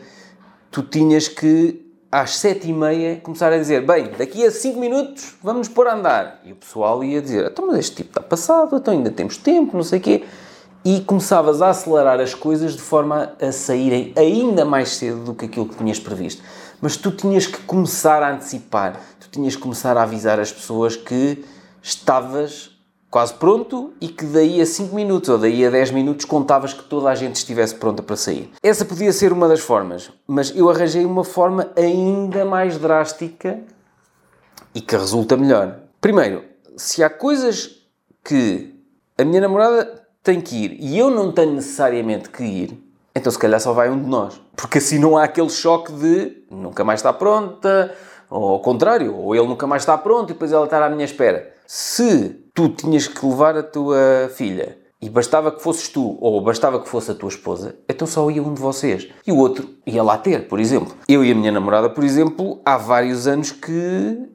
tu 0.72 0.82
tinhas 0.82 1.28
que, 1.28 1.80
às 2.12 2.32
7h30, 2.38 3.22
começar 3.22 3.54
a 3.54 3.58
dizer: 3.58 3.86
Bem, 3.86 4.10
daqui 4.18 4.44
a 4.44 4.50
5 4.50 4.80
minutos 4.80 5.36
vamos 5.44 5.68
pôr 5.68 5.88
a 5.88 5.94
andar. 5.94 6.42
E 6.44 6.54
o 6.54 6.56
pessoal 6.56 7.04
ia 7.04 7.22
dizer: 7.22 7.46
Então, 7.46 7.68
mas 7.68 7.78
este 7.78 7.98
tipo 7.98 8.10
está 8.10 8.22
passado, 8.22 8.76
então 8.78 8.92
ainda 8.92 9.12
temos 9.12 9.38
tempo, 9.38 9.78
não 9.78 9.84
sei 9.84 10.00
o 10.00 10.02
quê. 10.02 10.24
E 10.84 11.02
começavas 11.02 11.62
a 11.62 11.70
acelerar 11.70 12.20
as 12.20 12.34
coisas 12.34 12.74
de 12.74 12.82
forma 12.82 13.34
a 13.40 13.52
saírem 13.52 14.12
ainda 14.18 14.66
mais 14.66 14.90
cedo 14.90 15.24
do 15.24 15.36
que 15.36 15.46
aquilo 15.46 15.68
que 15.68 15.76
tinhas 15.76 16.00
previsto. 16.00 16.42
Mas 16.82 16.98
tu 16.98 17.12
tinhas 17.12 17.46
que 17.46 17.60
começar 17.60 18.24
a 18.24 18.34
antecipar, 18.34 19.00
tu 19.20 19.30
tinhas 19.30 19.56
que 19.56 19.62
começar 19.62 19.96
a 19.98 20.04
avisar 20.04 20.40
as 20.40 20.52
pessoas 20.52 20.96
que 20.96 21.46
estavas 21.82 22.72
quase 23.12 23.34
pronto 23.34 23.94
e 24.00 24.08
que 24.08 24.26
daí 24.26 24.62
a 24.62 24.66
5 24.66 24.96
minutos 24.96 25.30
ou 25.30 25.38
daí 25.38 25.66
a 25.66 25.70
10 25.70 25.92
minutos 25.92 26.26
contavas 26.26 26.74
que 26.74 26.84
toda 26.84 27.10
a 27.10 27.16
gente 27.16 27.36
estivesse 27.36 27.76
pronta 27.76 28.02
para 28.02 28.16
sair. 28.16 28.50
Essa 28.64 28.86
podia 28.86 29.12
ser 29.12 29.34
uma 29.34 29.48
das 29.48 29.60
formas, 29.60 30.10
mas 30.26 30.56
eu 30.56 30.70
arranjei 30.70 31.06
uma 31.06 31.26
forma 31.26 31.70
ainda 31.76 32.46
mais 32.46 32.78
drástica 32.78 33.60
e 34.74 34.80
que 34.80 34.96
resulta 34.96 35.36
melhor. 35.36 35.82
Primeiro, 36.00 36.44
se 36.78 37.04
há 37.04 37.10
coisas 37.10 37.82
que 38.24 38.74
a 39.18 39.26
minha 39.26 39.42
namorada 39.42 40.02
tem 40.24 40.40
que 40.40 40.56
ir 40.56 40.78
e 40.80 40.98
eu 40.98 41.12
não 41.12 41.32
tenho 41.32 41.54
necessariamente 41.54 42.30
que 42.30 42.44
ir, 42.44 42.92
então 43.14 43.32
se 43.32 43.38
calhar 43.38 43.60
só 43.60 43.74
vai 43.74 43.90
um 43.90 44.02
de 44.02 44.10
nós. 44.10 44.40
Porque 44.62 44.78
assim 44.78 45.00
não 45.00 45.18
há 45.18 45.24
aquele 45.24 45.50
choque 45.50 45.92
de 45.92 46.44
nunca 46.52 46.84
mais 46.84 47.00
está 47.00 47.12
pronta, 47.12 47.96
ou 48.30 48.50
ao 48.50 48.60
contrário, 48.60 49.18
ou 49.18 49.36
ele 49.36 49.48
nunca 49.48 49.66
mais 49.66 49.82
está 49.82 49.98
pronto 49.98 50.30
e 50.30 50.34
depois 50.34 50.52
ela 50.52 50.66
está 50.66 50.86
à 50.86 50.90
minha 50.90 51.04
espera. 51.04 51.52
Se 51.66 52.40
tu 52.54 52.70
tinhas 52.70 53.08
que 53.08 53.26
levar 53.26 53.58
a 53.58 53.64
tua 53.64 54.30
filha 54.36 54.78
e 55.02 55.10
bastava 55.10 55.52
que 55.52 55.64
fosses 55.64 55.90
tu 55.90 56.16
ou 56.22 56.40
bastava 56.42 56.80
que 56.80 56.88
fosse 56.88 57.10
a 57.10 57.16
tua 57.16 57.30
esposa, 57.30 57.76
então 57.90 58.06
só 58.06 58.30
ia 58.30 58.44
um 58.44 58.54
de 58.54 58.62
vocês. 58.62 59.08
E 59.26 59.32
o 59.32 59.38
outro 59.38 59.68
ia 59.84 60.04
lá 60.04 60.16
ter, 60.16 60.48
por 60.48 60.60
exemplo. 60.60 60.94
Eu 61.10 61.26
e 61.26 61.32
a 61.32 61.36
minha 61.36 61.52
namorada, 61.52 61.90
por 61.90 62.04
exemplo, 62.04 62.62
há 62.64 62.78
vários 62.78 63.26
anos 63.26 63.52
que 63.52 64.30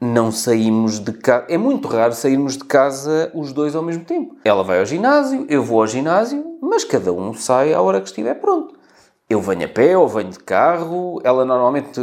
não 0.00 0.32
saímos 0.32 0.98
de 0.98 1.12
casa. 1.12 1.46
É 1.48 1.56
muito 1.56 1.86
raro 1.86 2.12
sairmos 2.14 2.56
de 2.56 2.64
casa 2.64 3.30
os 3.32 3.52
dois 3.52 3.76
ao 3.76 3.82
mesmo 3.82 4.04
tempo. 4.04 4.34
Ela 4.44 4.64
vai 4.64 4.80
ao 4.80 4.86
ginásio, 4.86 5.46
eu 5.48 5.62
vou 5.62 5.80
ao 5.80 5.86
ginásio, 5.86 6.44
mas 6.60 6.82
cada 6.82 7.12
um 7.12 7.32
sai 7.32 7.72
à 7.72 7.80
hora 7.80 8.00
que 8.00 8.08
estiver 8.08 8.34
pronto. 8.34 8.75
Eu 9.28 9.40
venho 9.40 9.64
a 9.64 9.68
pé 9.68 9.98
ou 9.98 10.08
venho 10.08 10.30
de 10.30 10.38
carro. 10.38 11.20
Ela 11.24 11.44
normalmente 11.44 12.00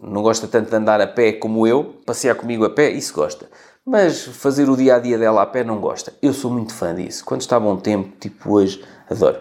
não 0.00 0.22
gosta 0.22 0.46
tanto 0.46 0.70
de 0.70 0.76
andar 0.76 1.00
a 1.00 1.06
pé 1.06 1.32
como 1.32 1.66
eu. 1.66 1.96
Passear 2.06 2.36
comigo 2.36 2.64
a 2.64 2.70
pé, 2.70 2.90
isso 2.90 3.12
gosta. 3.12 3.48
Mas 3.84 4.22
fazer 4.22 4.70
o 4.70 4.76
dia 4.76 4.94
a 4.94 4.98
dia 5.00 5.18
dela 5.18 5.42
a 5.42 5.46
pé 5.46 5.64
não 5.64 5.80
gosta. 5.80 6.14
Eu 6.22 6.32
sou 6.32 6.50
muito 6.52 6.72
fã 6.72 6.94
disso. 6.94 7.24
Quando 7.24 7.40
está 7.40 7.58
bom 7.58 7.76
tempo, 7.76 8.16
tipo 8.20 8.52
hoje, 8.52 8.84
adoro. 9.10 9.40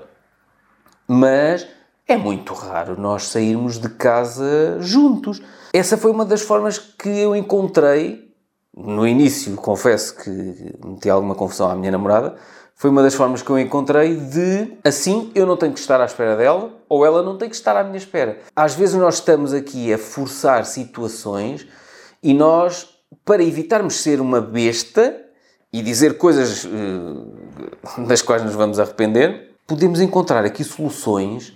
Mas 1.07 1.67
é 2.07 2.17
muito 2.17 2.53
raro 2.55 2.99
nós 2.99 3.27
sairmos 3.27 3.77
de 3.77 3.89
casa 3.89 4.77
juntos. 4.79 5.41
Essa 5.71 5.97
foi 5.97 6.09
uma 6.09 6.25
das 6.25 6.41
formas 6.41 6.79
que 6.79 7.07
eu 7.07 7.35
encontrei. 7.35 8.30
No 8.75 9.05
início, 9.05 9.55
confesso 9.55 10.15
que 10.15 10.29
meti 10.85 11.09
alguma 11.09 11.35
confusão 11.35 11.69
à 11.69 11.75
minha 11.75 11.91
namorada. 11.91 12.35
Foi 12.73 12.89
uma 12.89 13.03
das 13.03 13.13
formas 13.13 13.43
que 13.43 13.49
eu 13.49 13.59
encontrei 13.59 14.15
de 14.15 14.75
assim 14.83 15.29
eu 15.35 15.45
não 15.45 15.55
tenho 15.55 15.73
que 15.73 15.79
estar 15.79 16.01
à 16.01 16.05
espera 16.05 16.35
dela 16.35 16.71
ou 16.89 17.05
ela 17.05 17.21
não 17.21 17.37
tem 17.37 17.47
que 17.47 17.55
estar 17.55 17.77
à 17.77 17.83
minha 17.83 17.97
espera. 17.97 18.39
Às 18.55 18.73
vezes 18.73 18.95
nós 18.95 19.15
estamos 19.15 19.53
aqui 19.53 19.93
a 19.93 19.97
forçar 19.97 20.65
situações 20.65 21.67
e 22.23 22.33
nós, 22.33 22.89
para 23.23 23.43
evitarmos 23.43 23.95
ser 23.95 24.19
uma 24.19 24.41
besta 24.41 25.15
e 25.71 25.81
dizer 25.81 26.17
coisas 26.17 26.65
uh, 26.65 28.07
das 28.07 28.21
quais 28.21 28.43
nos 28.43 28.55
vamos 28.55 28.79
arrepender, 28.79 29.51
podemos 29.67 30.01
encontrar 30.01 30.43
aqui 30.43 30.63
soluções 30.63 31.53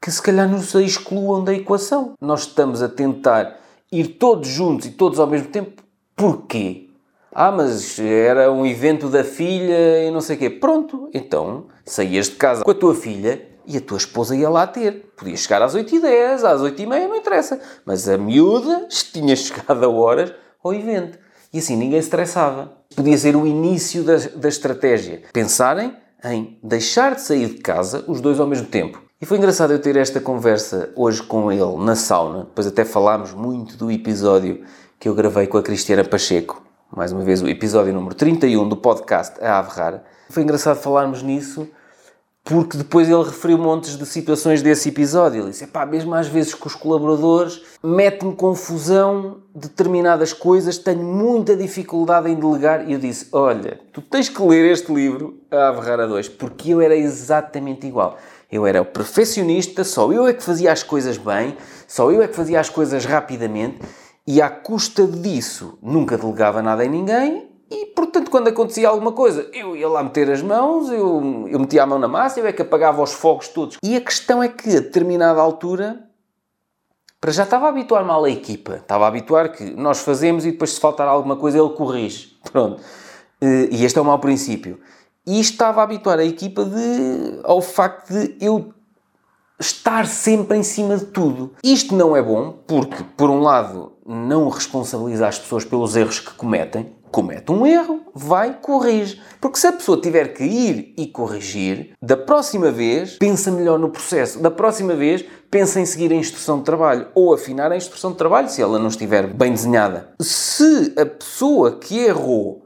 que 0.00 0.10
se 0.10 0.20
calhar 0.20 0.48
nos 0.48 0.74
excluam 0.74 1.42
da 1.42 1.54
equação. 1.54 2.14
Nós 2.20 2.40
estamos 2.40 2.82
a 2.82 2.88
tentar 2.88 3.58
ir 3.90 4.18
todos 4.18 4.48
juntos 4.48 4.86
e 4.86 4.90
todos 4.90 5.18
ao 5.18 5.26
mesmo 5.26 5.48
tempo. 5.48 5.81
Porquê? 6.22 6.88
Ah, 7.34 7.50
mas 7.50 7.98
era 7.98 8.52
um 8.52 8.64
evento 8.64 9.08
da 9.08 9.24
filha 9.24 10.06
e 10.06 10.10
não 10.12 10.20
sei 10.20 10.36
o 10.36 10.38
quê. 10.38 10.48
Pronto, 10.48 11.10
então 11.12 11.64
saías 11.84 12.26
de 12.26 12.36
casa 12.36 12.62
com 12.62 12.70
a 12.70 12.74
tua 12.74 12.94
filha 12.94 13.44
e 13.66 13.76
a 13.76 13.80
tua 13.80 13.98
esposa 13.98 14.36
ia 14.36 14.48
lá 14.48 14.64
ter. 14.64 15.12
Podia 15.16 15.36
chegar 15.36 15.60
às 15.62 15.74
8h10, 15.74 16.44
às 16.44 16.60
8h30, 16.60 17.08
não 17.08 17.16
interessa. 17.16 17.60
Mas 17.84 18.08
a 18.08 18.16
miúda 18.16 18.86
tinha 19.12 19.34
chegado 19.34 19.84
a 19.84 19.88
horas 19.88 20.32
ao 20.62 20.72
evento. 20.72 21.18
E 21.52 21.58
assim 21.58 21.74
ninguém 21.74 22.00
se 22.00 22.06
estressava. 22.06 22.70
Podia 22.94 23.18
ser 23.18 23.34
o 23.34 23.44
início 23.44 24.04
da, 24.04 24.18
da 24.36 24.48
estratégia. 24.48 25.22
Pensarem 25.32 25.92
em 26.24 26.56
deixar 26.62 27.16
de 27.16 27.22
sair 27.22 27.48
de 27.48 27.58
casa 27.58 28.04
os 28.06 28.20
dois 28.20 28.38
ao 28.38 28.46
mesmo 28.46 28.68
tempo. 28.68 29.02
E 29.20 29.26
foi 29.26 29.38
engraçado 29.38 29.72
eu 29.72 29.80
ter 29.80 29.96
esta 29.96 30.20
conversa 30.20 30.92
hoje 30.94 31.20
com 31.20 31.50
ele 31.50 31.76
na 31.78 31.96
sauna. 31.96 32.44
Depois 32.44 32.68
até 32.68 32.84
falámos 32.84 33.32
muito 33.32 33.76
do 33.76 33.90
episódio 33.90 34.64
que 35.02 35.08
eu 35.08 35.16
gravei 35.16 35.48
com 35.48 35.58
a 35.58 35.62
Cristiana 35.64 36.04
Pacheco. 36.04 36.62
Mais 36.96 37.10
uma 37.10 37.22
vez, 37.22 37.42
o 37.42 37.48
episódio 37.48 37.92
número 37.92 38.14
31 38.14 38.68
do 38.68 38.76
podcast 38.76 39.34
A 39.42 39.58
Ave 39.58 39.70
Rara. 39.70 40.04
Foi 40.30 40.44
engraçado 40.44 40.76
falarmos 40.76 41.24
nisso 41.24 41.66
porque 42.44 42.76
depois 42.76 43.08
ele 43.08 43.24
referiu 43.24 43.58
montes 43.58 43.98
de 43.98 44.06
situações 44.06 44.62
desse 44.62 44.90
episódio. 44.90 45.42
Ele 45.42 45.50
disse: 45.50 45.66
pá, 45.66 45.84
mesmo 45.84 46.14
às 46.14 46.28
vezes 46.28 46.54
com 46.54 46.68
os 46.68 46.76
colaboradores, 46.76 47.62
mete-me 47.82 48.36
confusão 48.36 49.38
determinadas 49.52 50.32
coisas, 50.32 50.78
tenho 50.78 51.02
muita 51.02 51.56
dificuldade 51.56 52.30
em 52.30 52.36
delegar. 52.36 52.88
E 52.88 52.92
eu 52.92 53.00
disse: 53.00 53.26
olha, 53.32 53.80
tu 53.92 54.00
tens 54.00 54.28
que 54.28 54.40
ler 54.40 54.70
este 54.70 54.94
livro, 54.94 55.36
A 55.50 55.70
Ave 55.70 55.80
Rara 55.80 56.06
2, 56.06 56.28
porque 56.28 56.74
eu 56.74 56.80
era 56.80 56.94
exatamente 56.94 57.88
igual. 57.88 58.18
Eu 58.52 58.64
era 58.64 58.80
o 58.80 58.84
perfeccionista, 58.84 59.82
só 59.82 60.12
eu 60.12 60.28
é 60.28 60.32
que 60.32 60.44
fazia 60.44 60.70
as 60.70 60.84
coisas 60.84 61.18
bem, 61.18 61.56
só 61.88 62.08
eu 62.12 62.22
é 62.22 62.28
que 62.28 62.36
fazia 62.36 62.60
as 62.60 62.68
coisas 62.68 63.04
rapidamente 63.04 63.80
e 64.26 64.40
à 64.40 64.48
custa 64.48 65.06
disso 65.06 65.78
nunca 65.82 66.16
delegava 66.16 66.62
nada 66.62 66.84
em 66.84 66.88
ninguém 66.88 67.48
e, 67.70 67.86
portanto, 67.86 68.30
quando 68.30 68.48
acontecia 68.48 68.88
alguma 68.88 69.12
coisa, 69.12 69.48
eu 69.52 69.74
ia 69.74 69.88
lá 69.88 70.02
meter 70.02 70.30
as 70.30 70.42
mãos, 70.42 70.90
eu, 70.90 71.46
eu 71.48 71.58
metia 71.58 71.82
a 71.82 71.86
mão 71.86 71.98
na 71.98 72.06
massa, 72.06 72.38
eu 72.38 72.46
é 72.46 72.52
que 72.52 72.60
apagava 72.60 73.02
os 73.02 73.12
fogos 73.12 73.48
todos. 73.48 73.78
E 73.82 73.96
a 73.96 74.00
questão 74.00 74.42
é 74.42 74.48
que, 74.48 74.76
a 74.76 74.80
determinada 74.80 75.40
altura, 75.40 76.04
para 77.18 77.32
já 77.32 77.44
estava 77.44 77.66
a 77.66 77.68
habituar 77.70 78.04
mal 78.04 78.24
a 78.24 78.30
equipa. 78.30 78.74
Estava 78.74 79.06
a 79.06 79.08
habituar 79.08 79.52
que 79.52 79.64
nós 79.70 80.00
fazemos 80.00 80.44
e 80.44 80.52
depois, 80.52 80.72
se 80.72 80.80
faltar 80.80 81.08
alguma 81.08 81.36
coisa, 81.36 81.58
ele 81.58 81.70
corrige. 81.70 82.36
Pronto. 82.52 82.82
E 83.40 83.84
este 83.84 83.98
é 83.98 84.02
o 84.02 84.04
mau 84.04 84.18
princípio 84.18 84.78
e 85.26 85.40
estava 85.40 85.80
a 85.80 85.84
habituar 85.84 86.18
a 86.18 86.24
equipa 86.24 86.64
de, 86.64 87.40
ao 87.44 87.60
facto 87.60 88.12
de 88.12 88.36
eu 88.40 88.72
estar 89.60 90.06
sempre 90.06 90.58
em 90.58 90.62
cima 90.62 90.96
de 90.96 91.06
tudo. 91.06 91.52
Isto 91.62 91.94
não 91.94 92.16
é 92.16 92.22
bom 92.22 92.58
porque, 92.66 93.04
por 93.16 93.30
um 93.30 93.40
lado, 93.40 93.92
não 94.06 94.48
responsabiliza 94.48 95.26
as 95.26 95.38
pessoas 95.38 95.64
pelos 95.64 95.96
erros 95.96 96.20
que 96.20 96.34
cometem. 96.34 96.94
Comete 97.10 97.52
um 97.52 97.66
erro, 97.66 98.00
vai, 98.14 98.58
corrige. 98.58 99.20
Porque 99.38 99.58
se 99.58 99.66
a 99.66 99.72
pessoa 99.72 100.00
tiver 100.00 100.32
que 100.32 100.44
ir 100.44 100.94
e 100.96 101.06
corrigir, 101.06 101.92
da 102.00 102.16
próxima 102.16 102.70
vez 102.70 103.18
pensa 103.18 103.50
melhor 103.50 103.78
no 103.78 103.90
processo. 103.90 104.40
Da 104.40 104.50
próxima 104.50 104.94
vez 104.94 105.22
pensa 105.50 105.78
em 105.78 105.84
seguir 105.84 106.10
a 106.10 106.16
instrução 106.16 106.58
de 106.58 106.64
trabalho 106.64 107.08
ou 107.14 107.34
afinar 107.34 107.70
a 107.70 107.76
instrução 107.76 108.12
de 108.12 108.16
trabalho 108.16 108.48
se 108.48 108.62
ela 108.62 108.78
não 108.78 108.88
estiver 108.88 109.26
bem 109.26 109.52
desenhada. 109.52 110.14
Se 110.20 110.94
a 110.96 111.04
pessoa 111.04 111.72
que 111.72 111.98
errou 111.98 112.62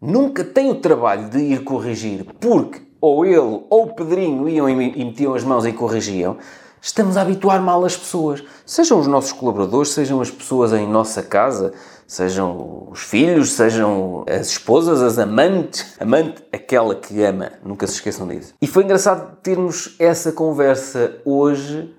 nunca 0.00 0.42
tem 0.42 0.70
o 0.70 0.80
trabalho 0.80 1.30
de 1.30 1.38
ir 1.38 1.62
corrigir, 1.62 2.26
porque 2.40 2.80
ou 3.04 3.26
ele 3.26 3.36
ou 3.38 3.66
o 3.70 3.94
Pedrinho 3.94 4.48
iam 4.48 4.68
e 4.68 4.74
metiam 5.04 5.34
as 5.34 5.44
mãos 5.44 5.66
e 5.66 5.72
corrigiam, 5.74 6.38
estamos 6.80 7.18
a 7.18 7.20
habituar 7.20 7.60
mal 7.60 7.84
as 7.84 7.94
pessoas. 7.94 8.42
Sejam 8.64 8.98
os 8.98 9.06
nossos 9.06 9.32
colaboradores, 9.32 9.90
sejam 9.90 10.22
as 10.22 10.30
pessoas 10.30 10.72
em 10.72 10.88
nossa 10.88 11.22
casa, 11.22 11.74
sejam 12.06 12.88
os 12.90 13.00
filhos, 13.00 13.52
sejam 13.52 14.24
as 14.26 14.48
esposas, 14.48 15.02
as 15.02 15.18
amantes. 15.18 15.94
Amante, 16.00 16.42
aquela 16.50 16.94
que 16.94 17.22
ama, 17.22 17.52
nunca 17.62 17.86
se 17.86 17.94
esqueçam 17.94 18.26
disso. 18.26 18.54
E 18.62 18.66
foi 18.66 18.84
engraçado 18.84 19.36
termos 19.42 19.96
essa 19.98 20.32
conversa 20.32 21.20
hoje, 21.26 21.94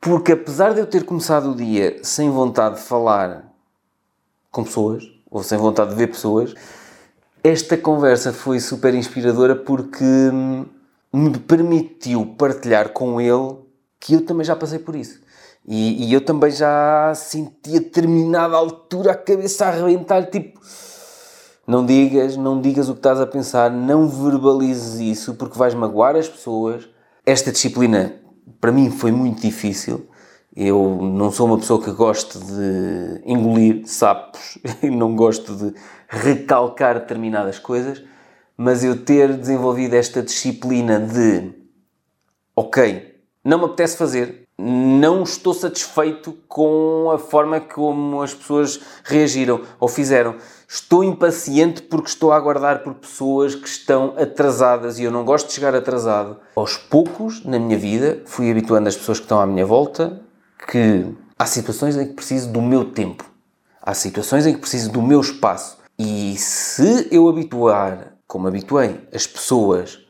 porque 0.00 0.32
apesar 0.32 0.72
de 0.72 0.80
eu 0.80 0.86
ter 0.86 1.04
começado 1.04 1.50
o 1.50 1.54
dia 1.54 1.98
sem 2.02 2.30
vontade 2.30 2.76
de 2.76 2.82
falar 2.82 3.52
com 4.50 4.64
pessoas, 4.64 5.04
ou 5.30 5.42
sem 5.42 5.58
vontade 5.58 5.90
de 5.90 5.96
ver 5.96 6.06
pessoas. 6.06 6.54
Esta 7.46 7.76
conversa 7.76 8.32
foi 8.32 8.58
super 8.58 8.94
inspiradora 8.94 9.54
porque 9.54 10.02
hum, 10.02 10.64
me 11.12 11.38
permitiu 11.38 12.34
partilhar 12.38 12.88
com 12.88 13.20
ele 13.20 13.58
que 14.00 14.14
eu 14.14 14.24
também 14.24 14.46
já 14.46 14.56
passei 14.56 14.78
por 14.78 14.96
isso. 14.96 15.20
E, 15.68 16.06
e 16.06 16.12
eu 16.14 16.22
também 16.22 16.50
já 16.50 17.12
senti 17.14 17.76
a 17.76 17.80
determinada 17.80 18.56
altura 18.56 19.12
a 19.12 19.14
cabeça 19.14 19.66
a 19.66 19.68
arrebentar, 19.68 20.24
tipo... 20.30 20.58
Não 21.66 21.84
digas, 21.84 22.34
não 22.34 22.62
digas 22.62 22.88
o 22.88 22.92
que 22.92 23.00
estás 23.00 23.20
a 23.20 23.26
pensar, 23.26 23.70
não 23.70 24.08
verbalizes 24.08 24.98
isso 24.98 25.34
porque 25.34 25.58
vais 25.58 25.74
magoar 25.74 26.16
as 26.16 26.26
pessoas. 26.26 26.88
Esta 27.26 27.52
disciplina 27.52 28.14
para 28.58 28.72
mim 28.72 28.90
foi 28.90 29.12
muito 29.12 29.42
difícil 29.42 30.06
eu 30.56 31.00
não 31.02 31.32
sou 31.32 31.46
uma 31.46 31.58
pessoa 31.58 31.82
que 31.82 31.90
goste 31.90 32.38
de 32.38 33.22
engolir 33.26 33.82
sapos 33.86 34.56
e 34.82 34.88
não 34.88 35.16
gosto 35.16 35.54
de 35.54 35.74
recalcar 36.08 37.00
determinadas 37.00 37.58
coisas, 37.58 38.02
mas 38.56 38.84
eu 38.84 39.04
ter 39.04 39.36
desenvolvido 39.36 39.94
esta 39.94 40.22
disciplina 40.22 41.00
de 41.00 41.50
ok, 42.54 43.16
não 43.42 43.58
me 43.58 43.64
apetece 43.64 43.96
fazer, 43.96 44.46
não 44.56 45.24
estou 45.24 45.52
satisfeito 45.52 46.38
com 46.46 47.10
a 47.12 47.18
forma 47.18 47.60
como 47.60 48.22
as 48.22 48.32
pessoas 48.32 48.80
reagiram 49.02 49.62
ou 49.80 49.88
fizeram. 49.88 50.36
Estou 50.68 51.02
impaciente 51.02 51.82
porque 51.82 52.08
estou 52.08 52.30
a 52.30 52.36
aguardar 52.36 52.84
por 52.84 52.94
pessoas 52.94 53.56
que 53.56 53.66
estão 53.66 54.14
atrasadas 54.16 55.00
e 55.00 55.02
eu 55.02 55.10
não 55.10 55.24
gosto 55.24 55.48
de 55.48 55.54
chegar 55.54 55.74
atrasado. 55.74 56.38
Aos 56.54 56.76
poucos, 56.76 57.44
na 57.44 57.58
minha 57.58 57.76
vida, 57.76 58.22
fui 58.26 58.48
habituando 58.48 58.88
as 58.88 58.96
pessoas 58.96 59.18
que 59.18 59.24
estão 59.24 59.40
à 59.40 59.46
minha 59.46 59.66
volta 59.66 60.23
que 60.66 61.14
há 61.38 61.46
situações 61.46 61.96
em 61.96 62.06
que 62.06 62.14
preciso 62.14 62.50
do 62.50 62.62
meu 62.62 62.90
tempo, 62.92 63.24
há 63.80 63.94
situações 63.94 64.46
em 64.46 64.54
que 64.54 64.60
preciso 64.60 64.90
do 64.90 65.02
meu 65.02 65.20
espaço. 65.20 65.78
E 65.98 66.36
se 66.36 67.08
eu 67.10 67.28
habituar, 67.28 68.14
como 68.26 68.48
habituei, 68.48 69.00
as 69.12 69.26
pessoas 69.26 70.00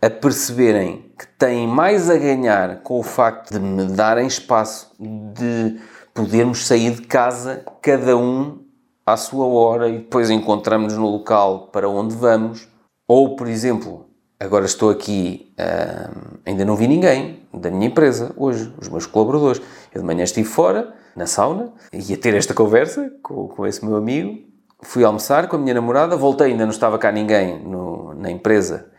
a 0.00 0.08
perceberem 0.08 1.10
que 1.18 1.26
têm 1.38 1.66
mais 1.66 2.08
a 2.08 2.16
ganhar 2.16 2.82
com 2.82 3.00
o 3.00 3.02
facto 3.02 3.52
de 3.52 3.60
me 3.60 3.84
darem 3.86 4.26
espaço, 4.26 4.92
de 4.98 5.80
podermos 6.14 6.66
sair 6.66 6.94
de 6.94 7.02
casa, 7.02 7.64
cada 7.82 8.16
um 8.16 8.60
à 9.04 9.16
sua 9.16 9.46
hora, 9.46 9.88
e 9.88 9.98
depois 9.98 10.30
encontramos 10.30 10.94
no 10.94 11.08
local 11.08 11.68
para 11.68 11.88
onde 11.88 12.14
vamos, 12.14 12.68
ou, 13.08 13.36
por 13.36 13.46
exemplo, 13.48 14.06
Agora 14.38 14.66
estou 14.66 14.90
aqui, 14.90 15.50
hum, 15.58 16.38
ainda 16.44 16.62
não 16.62 16.76
vi 16.76 16.86
ninguém 16.86 17.40
da 17.54 17.70
minha 17.70 17.86
empresa 17.86 18.34
hoje, 18.36 18.70
os 18.78 18.86
meus 18.86 19.06
colaboradores. 19.06 19.62
Eu 19.96 20.00
de 20.00 20.06
manhã 20.06 20.24
estive 20.24 20.46
fora, 20.46 20.92
na 21.16 21.26
sauna, 21.26 21.72
ia 21.90 22.18
ter 22.18 22.34
esta 22.34 22.52
conversa 22.52 23.10
com, 23.22 23.48
com 23.48 23.66
esse 23.66 23.82
meu 23.82 23.96
amigo. 23.96 24.46
Fui 24.82 25.02
almoçar 25.02 25.48
com 25.48 25.56
a 25.56 25.58
minha 25.58 25.72
namorada, 25.72 26.14
voltei, 26.18 26.48
ainda 26.48 26.64
não 26.64 26.70
estava 26.70 26.98
cá 26.98 27.10
ninguém 27.10 27.58
no, 27.64 28.12
na 28.12 28.30
empresa, 28.30 28.90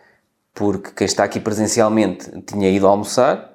porque 0.56 0.90
quem 0.90 1.06
está 1.06 1.24
aqui 1.24 1.40
presencialmente 1.40 2.32
tinha 2.42 2.68
ido 2.72 2.88
almoçar. 2.88 3.54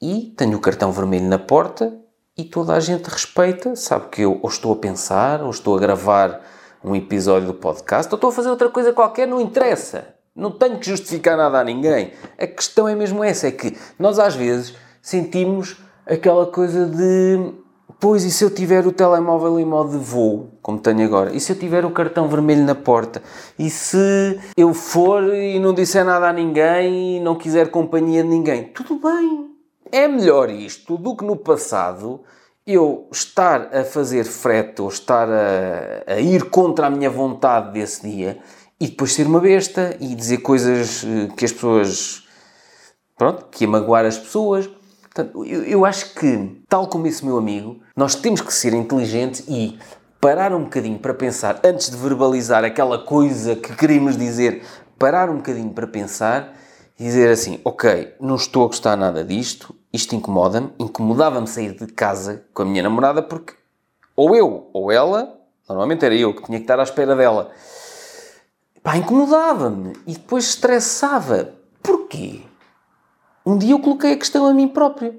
E 0.00 0.32
tenho 0.36 0.56
o 0.56 0.60
cartão 0.60 0.92
vermelho 0.92 1.26
na 1.26 1.40
porta 1.40 1.92
e 2.38 2.44
toda 2.44 2.72
a 2.72 2.78
gente 2.78 3.08
respeita, 3.08 3.74
sabe 3.74 4.06
que 4.08 4.22
eu 4.22 4.38
ou 4.40 4.48
estou 4.48 4.72
a 4.72 4.76
pensar, 4.76 5.42
ou 5.42 5.50
estou 5.50 5.76
a 5.76 5.80
gravar 5.80 6.40
um 6.84 6.94
episódio 6.94 7.48
do 7.48 7.54
podcast, 7.54 8.12
ou 8.12 8.16
estou 8.16 8.30
a 8.30 8.32
fazer 8.32 8.48
outra 8.48 8.70
coisa 8.70 8.92
qualquer, 8.92 9.26
não 9.26 9.40
interessa. 9.40 10.14
Não 10.36 10.52
tenho 10.52 10.78
que 10.78 10.88
justificar 10.88 11.36
nada 11.36 11.58
a 11.58 11.64
ninguém. 11.64 12.12
A 12.38 12.46
questão 12.46 12.86
é 12.86 12.94
mesmo 12.94 13.24
essa, 13.24 13.48
é 13.48 13.50
que 13.50 13.76
nós 13.98 14.20
às 14.20 14.36
vezes 14.36 14.76
sentimos 15.02 15.76
aquela 16.10 16.46
coisa 16.46 16.86
de 16.86 17.52
pois 18.00 18.24
e 18.24 18.30
se 18.30 18.42
eu 18.42 18.50
tiver 18.50 18.86
o 18.86 18.92
telemóvel 18.92 19.60
em 19.60 19.64
modo 19.64 19.90
de 19.90 19.98
voo, 19.98 20.58
como 20.62 20.78
tenho 20.78 21.04
agora? 21.04 21.34
E 21.34 21.40
se 21.40 21.52
eu 21.52 21.58
tiver 21.58 21.84
o 21.84 21.90
cartão 21.90 22.26
vermelho 22.28 22.64
na 22.64 22.74
porta? 22.74 23.22
E 23.58 23.68
se 23.70 24.40
eu 24.56 24.72
for 24.72 25.22
e 25.34 25.60
não 25.60 25.74
disser 25.74 26.04
nada 26.04 26.28
a 26.28 26.32
ninguém 26.32 27.18
e 27.18 27.20
não 27.20 27.36
quiser 27.36 27.70
companhia 27.70 28.22
de 28.22 28.28
ninguém? 28.28 28.64
Tudo 28.64 28.98
bem. 28.98 29.50
É 29.92 30.08
melhor 30.08 30.50
isto 30.50 30.96
do 30.96 31.14
que 31.14 31.24
no 31.24 31.36
passado 31.36 32.22
eu 32.66 33.08
estar 33.12 33.74
a 33.74 33.84
fazer 33.84 34.24
frete 34.24 34.80
ou 34.80 34.88
estar 34.88 35.28
a, 35.28 36.14
a 36.14 36.20
ir 36.20 36.48
contra 36.50 36.86
a 36.86 36.90
minha 36.90 37.10
vontade 37.10 37.72
desse 37.72 38.08
dia 38.08 38.38
e 38.80 38.86
depois 38.86 39.12
ser 39.12 39.26
uma 39.26 39.40
besta 39.40 39.96
e 40.00 40.14
dizer 40.14 40.38
coisas 40.38 41.04
eh, 41.04 41.28
que 41.36 41.44
as 41.44 41.52
pessoas. 41.52 42.24
Pronto, 43.16 43.46
que 43.50 43.64
ia 43.64 43.68
magoar 43.68 44.06
as 44.06 44.16
pessoas. 44.16 44.70
Portanto, 45.12 45.44
eu, 45.44 45.64
eu 45.64 45.84
acho 45.84 46.14
que, 46.14 46.62
tal 46.68 46.86
como 46.86 47.06
esse 47.06 47.24
meu 47.24 47.36
amigo, 47.36 47.80
nós 47.96 48.14
temos 48.14 48.40
que 48.40 48.52
ser 48.52 48.72
inteligentes 48.72 49.44
e 49.48 49.78
parar 50.20 50.52
um 50.52 50.64
bocadinho 50.64 50.98
para 50.98 51.12
pensar, 51.12 51.60
antes 51.64 51.90
de 51.90 51.96
verbalizar 51.96 52.64
aquela 52.64 52.98
coisa 52.98 53.56
que 53.56 53.74
queremos 53.74 54.16
dizer, 54.16 54.62
parar 54.98 55.28
um 55.28 55.36
bocadinho 55.36 55.70
para 55.70 55.86
pensar 55.86 56.54
e 56.98 57.04
dizer 57.04 57.30
assim: 57.30 57.60
Ok, 57.64 58.14
não 58.20 58.36
estou 58.36 58.64
a 58.64 58.66
gostar 58.68 58.96
nada 58.96 59.24
disto, 59.24 59.74
isto 59.92 60.14
incomoda-me, 60.14 60.70
incomodava-me 60.78 61.46
sair 61.46 61.74
de 61.74 61.86
casa 61.88 62.44
com 62.54 62.62
a 62.62 62.66
minha 62.66 62.82
namorada 62.82 63.22
porque 63.22 63.54
ou 64.14 64.36
eu 64.36 64.70
ou 64.72 64.92
ela, 64.92 65.36
normalmente 65.68 66.04
era 66.04 66.14
eu 66.14 66.34
que 66.34 66.44
tinha 66.44 66.58
que 66.58 66.64
estar 66.64 66.78
à 66.78 66.82
espera 66.82 67.16
dela 67.16 67.50
Pá, 68.82 68.96
incomodava-me 68.96 69.92
e 70.06 70.14
depois 70.14 70.44
estressava. 70.44 71.52
Porquê? 71.82 72.42
Um 73.50 73.58
dia 73.58 73.72
eu 73.72 73.80
coloquei 73.80 74.12
a 74.12 74.16
questão 74.16 74.46
a 74.46 74.54
mim 74.54 74.68
próprio. 74.68 75.12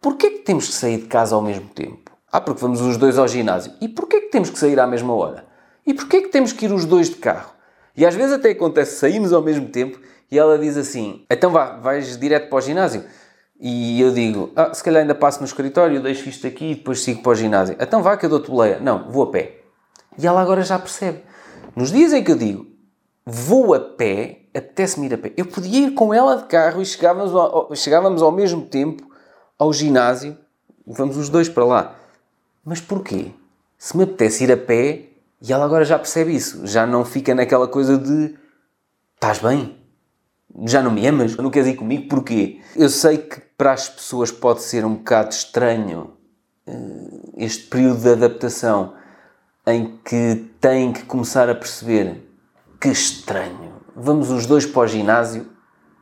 Porquê 0.00 0.28
que 0.30 0.38
temos 0.40 0.66
que 0.66 0.74
sair 0.74 1.02
de 1.02 1.06
casa 1.06 1.36
ao 1.36 1.40
mesmo 1.40 1.68
tempo? 1.68 2.10
Ah, 2.32 2.40
porque 2.40 2.60
vamos 2.60 2.80
os 2.80 2.96
dois 2.96 3.16
ao 3.16 3.28
ginásio. 3.28 3.72
E 3.80 3.88
porquê 3.88 4.22
que 4.22 4.26
temos 4.26 4.50
que 4.50 4.58
sair 4.58 4.80
à 4.80 4.88
mesma 4.88 5.14
hora? 5.14 5.44
E 5.86 5.94
porquê 5.94 6.22
que 6.22 6.28
temos 6.30 6.52
que 6.52 6.64
ir 6.64 6.72
os 6.72 6.84
dois 6.84 7.08
de 7.08 7.14
carro? 7.14 7.52
E 7.96 8.04
às 8.04 8.12
vezes 8.12 8.32
até 8.32 8.50
acontece, 8.50 8.98
saímos 8.98 9.32
ao 9.32 9.40
mesmo 9.40 9.68
tempo 9.68 10.00
e 10.28 10.36
ela 10.36 10.58
diz 10.58 10.76
assim, 10.76 11.24
então 11.30 11.52
vá, 11.52 11.76
vais 11.76 12.18
direto 12.18 12.48
para 12.48 12.58
o 12.58 12.60
ginásio? 12.60 13.04
E 13.60 14.00
eu 14.00 14.12
digo, 14.12 14.50
ah, 14.56 14.74
se 14.74 14.82
calhar 14.82 15.02
ainda 15.02 15.14
passo 15.14 15.38
no 15.38 15.46
escritório, 15.46 16.02
deixo 16.02 16.28
isto 16.28 16.44
aqui 16.44 16.72
e 16.72 16.74
depois 16.74 17.02
sigo 17.02 17.22
para 17.22 17.30
o 17.30 17.34
ginásio. 17.36 17.76
Então 17.78 18.02
vá 18.02 18.16
que 18.16 18.26
eu 18.26 18.30
dou-te 18.30 18.50
boleia. 18.50 18.80
Não, 18.80 19.12
vou 19.12 19.22
a 19.22 19.30
pé. 19.30 19.60
E 20.18 20.26
ela 20.26 20.42
agora 20.42 20.62
já 20.62 20.76
percebe. 20.76 21.20
Nos 21.76 21.92
dias 21.92 22.12
em 22.12 22.24
que 22.24 22.32
eu 22.32 22.36
digo, 22.36 22.66
vou 23.24 23.74
a 23.74 23.78
pé, 23.78 24.40
apetece-me 24.56 25.06
ir 25.06 25.14
a 25.14 25.18
pé. 25.18 25.32
Eu 25.36 25.46
podia 25.46 25.86
ir 25.86 25.94
com 25.94 26.12
ela 26.14 26.36
de 26.36 26.44
carro 26.44 26.80
e 26.80 26.86
chegávamos 26.86 27.34
ao, 27.34 27.74
chegávamos 27.74 28.22
ao 28.22 28.32
mesmo 28.32 28.62
tempo 28.62 29.06
ao 29.58 29.72
ginásio, 29.72 30.36
vamos 30.86 31.16
os 31.16 31.28
dois 31.28 31.48
para 31.48 31.64
lá. 31.64 31.96
Mas 32.64 32.80
porquê? 32.80 33.32
Se 33.78 33.96
me 33.96 34.04
apetece 34.04 34.44
ir 34.44 34.52
a 34.52 34.56
pé, 34.56 35.06
e 35.40 35.52
ela 35.52 35.64
agora 35.64 35.84
já 35.84 35.98
percebe 35.98 36.34
isso, 36.34 36.66
já 36.66 36.86
não 36.86 37.04
fica 37.04 37.34
naquela 37.34 37.68
coisa 37.68 37.98
de 37.98 38.34
estás 39.14 39.38
bem? 39.38 39.76
Já 40.66 40.82
não 40.82 40.90
me 40.90 41.06
amas? 41.06 41.36
Não 41.36 41.50
queres 41.50 41.68
ir 41.68 41.76
comigo? 41.76 42.08
Porquê? 42.08 42.60
Eu 42.74 42.88
sei 42.88 43.18
que 43.18 43.40
para 43.58 43.72
as 43.72 43.88
pessoas 43.88 44.30
pode 44.30 44.62
ser 44.62 44.84
um 44.84 44.94
bocado 44.94 45.30
estranho 45.30 46.14
eh, 46.66 46.72
este 47.36 47.66
período 47.66 48.00
de 48.00 48.08
adaptação 48.10 48.94
em 49.66 49.98
que 50.04 50.50
têm 50.60 50.92
que 50.92 51.02
começar 51.04 51.50
a 51.50 51.54
perceber 51.54 52.22
que 52.80 52.88
estranho. 52.88 53.75
Vamos 53.98 54.30
os 54.30 54.44
dois 54.44 54.66
para 54.66 54.82
o 54.82 54.86
ginásio, 54.86 55.46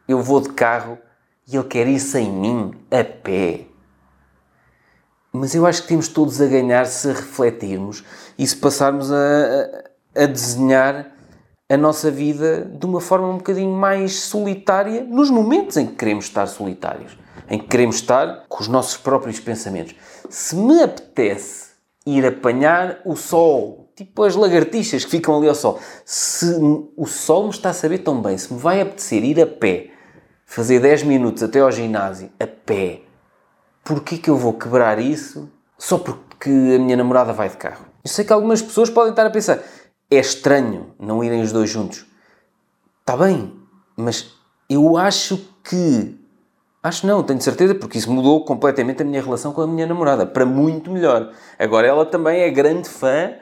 eu 0.09 0.21
vou 0.21 0.41
de 0.41 0.49
carro 0.49 0.99
e 1.47 1.55
ele 1.55 1.69
quer 1.69 1.87
ir 1.87 2.01
sem 2.01 2.29
mim, 2.29 2.73
a 2.91 3.05
pé. 3.05 3.67
Mas 5.33 5.55
eu 5.55 5.65
acho 5.65 5.83
que 5.83 5.89
temos 5.89 6.09
todos 6.09 6.41
a 6.41 6.47
ganhar 6.47 6.87
se 6.87 7.07
refletirmos 7.07 8.03
e 8.37 8.45
se 8.45 8.57
passarmos 8.57 9.13
a, 9.13 9.17
a, 10.17 10.27
desenhar 10.27 11.13
a 11.71 11.77
nossa 11.77 12.11
vida 12.11 12.65
de 12.65 12.85
uma 12.85 13.01
forma 13.01 13.29
um 13.29 13.37
bocadinho 13.37 13.71
mais 13.71 14.23
solitária 14.23 15.05
nos 15.05 15.31
momentos 15.31 15.77
em 15.77 15.87
que 15.87 15.95
queremos 15.95 16.25
estar 16.25 16.49
solitários, 16.49 17.17
em 17.49 17.61
que 17.61 17.69
queremos 17.69 17.95
estar 17.95 18.45
com 18.49 18.61
os 18.61 18.67
nossos 18.67 18.97
próprios 18.97 19.39
pensamentos. 19.39 19.95
Se 20.29 20.57
me 20.57 20.83
apetece 20.83 21.75
ir 22.05 22.27
apanhar 22.27 22.99
o 23.05 23.15
sol 23.15 23.84
tipo 23.95 24.23
as 24.23 24.35
lagartixas 24.35 25.05
que 25.05 25.11
ficam 25.11 25.37
ali 25.37 25.49
ao 25.49 25.55
sol. 25.55 25.81
Se 26.05 26.47
o 26.97 27.07
sol 27.07 27.45
me 27.45 27.51
está 27.51 27.71
a 27.71 27.75
saber 27.75 27.99
tão 27.99 28.21
bem, 28.21 28.37
se 28.37 28.53
me 28.53 28.59
vai 28.59 28.81
apetecer 28.81 29.25
ir 29.25 29.41
a 29.41 29.47
pé, 29.47 29.91
fazer 30.45 30.81
10 30.81 31.05
minutos 31.05 31.43
até 31.43 31.61
ao 31.61 31.71
ginásio, 31.71 32.31
a 32.39 32.47
pé, 32.47 33.03
porquê 33.85 34.19
que 34.19 34.29
eu 34.29 34.37
vou 34.37 34.55
quebrar 34.55 34.99
isso 34.99 35.51
só 35.79 35.99
porque 35.99 36.51
a 36.51 36.79
minha 36.79 36.97
namorada 36.97 37.33
vai 37.33 37.49
de 37.49 37.57
carro? 37.57 37.87
Eu 38.05 38.11
sei 38.11 38.25
que 38.25 38.33
algumas 38.33 38.61
pessoas 38.61 38.91
podem 38.91 39.11
estar 39.11 39.27
a 39.27 39.31
pensar, 39.31 39.61
é 40.11 40.17
estranho 40.17 40.95
não 40.99 41.23
irem 41.23 41.43
os 41.43 41.53
dois 41.53 41.71
juntos. 41.71 42.05
Está 43.01 43.17
bem, 43.17 43.53
mas 43.97 44.35
eu 44.69 44.97
acho 44.97 45.39
que. 45.63 46.19
Acho 46.83 47.07
não, 47.07 47.23
tenho 47.23 47.41
certeza, 47.41 47.75
porque 47.75 47.97
isso 47.97 48.13
mudou 48.13 48.45
completamente 48.45 49.01
a 49.01 49.07
minha 49.07 49.23
relação 49.23 49.55
com 49.55 49.63
a 49.63 49.67
minha 49.67 49.87
namorada, 49.87 50.27
para 50.27 50.45
muito 50.45 50.91
melhor. 50.91 51.33
Agora 51.59 51.87
ela 51.87 52.05
também 52.05 52.43
é 52.43 52.51
grande 52.51 52.91
fã 52.91 53.33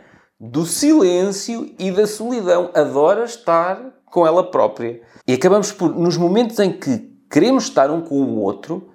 do 0.42 0.66
silêncio 0.66 1.72
e 1.78 1.92
da 1.92 2.04
solidão. 2.04 2.68
Adora 2.74 3.24
estar 3.24 3.80
com 4.06 4.26
ela 4.26 4.50
própria. 4.50 5.00
E 5.24 5.34
acabamos 5.34 5.70
por, 5.70 5.94
nos 5.94 6.16
momentos 6.16 6.58
em 6.58 6.72
que 6.72 6.98
queremos 7.30 7.64
estar 7.64 7.92
um 7.92 8.00
com 8.00 8.16
o 8.16 8.40
outro, 8.40 8.90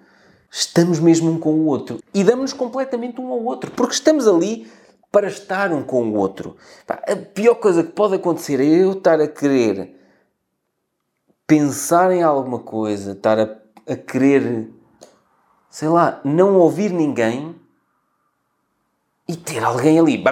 estamos 0.52 1.00
mesmo 1.00 1.32
um 1.32 1.40
com 1.40 1.54
o 1.54 1.66
outro. 1.68 2.00
E 2.14 2.22
damos-nos 2.22 2.52
completamente 2.52 3.22
um 3.22 3.32
ao 3.32 3.42
outro. 3.46 3.72
Porque 3.72 3.94
estamos 3.94 4.28
ali 4.28 4.70
para 5.10 5.28
estar 5.28 5.72
um 5.72 5.84
com 5.84 6.10
o 6.10 6.16
outro. 6.16 6.58
A 6.86 7.16
pior 7.16 7.56
coisa 7.56 7.82
que 7.82 7.94
pode 7.94 8.16
acontecer 8.16 8.60
é 8.60 8.66
eu 8.66 8.92
estar 8.92 9.22
a 9.22 9.28
querer 9.28 9.96
pensar 11.48 12.12
em 12.12 12.24
alguma 12.24 12.60
coisa, 12.60 13.14
estar 13.14 13.40
a, 13.40 13.56
a 13.88 13.96
querer, 13.96 14.70
sei 15.70 15.88
lá, 15.88 16.20
não 16.26 16.58
ouvir 16.58 16.92
ninguém 16.92 17.56
e 19.28 19.36
ter 19.36 19.64
alguém 19.64 20.00
ali. 20.00 20.24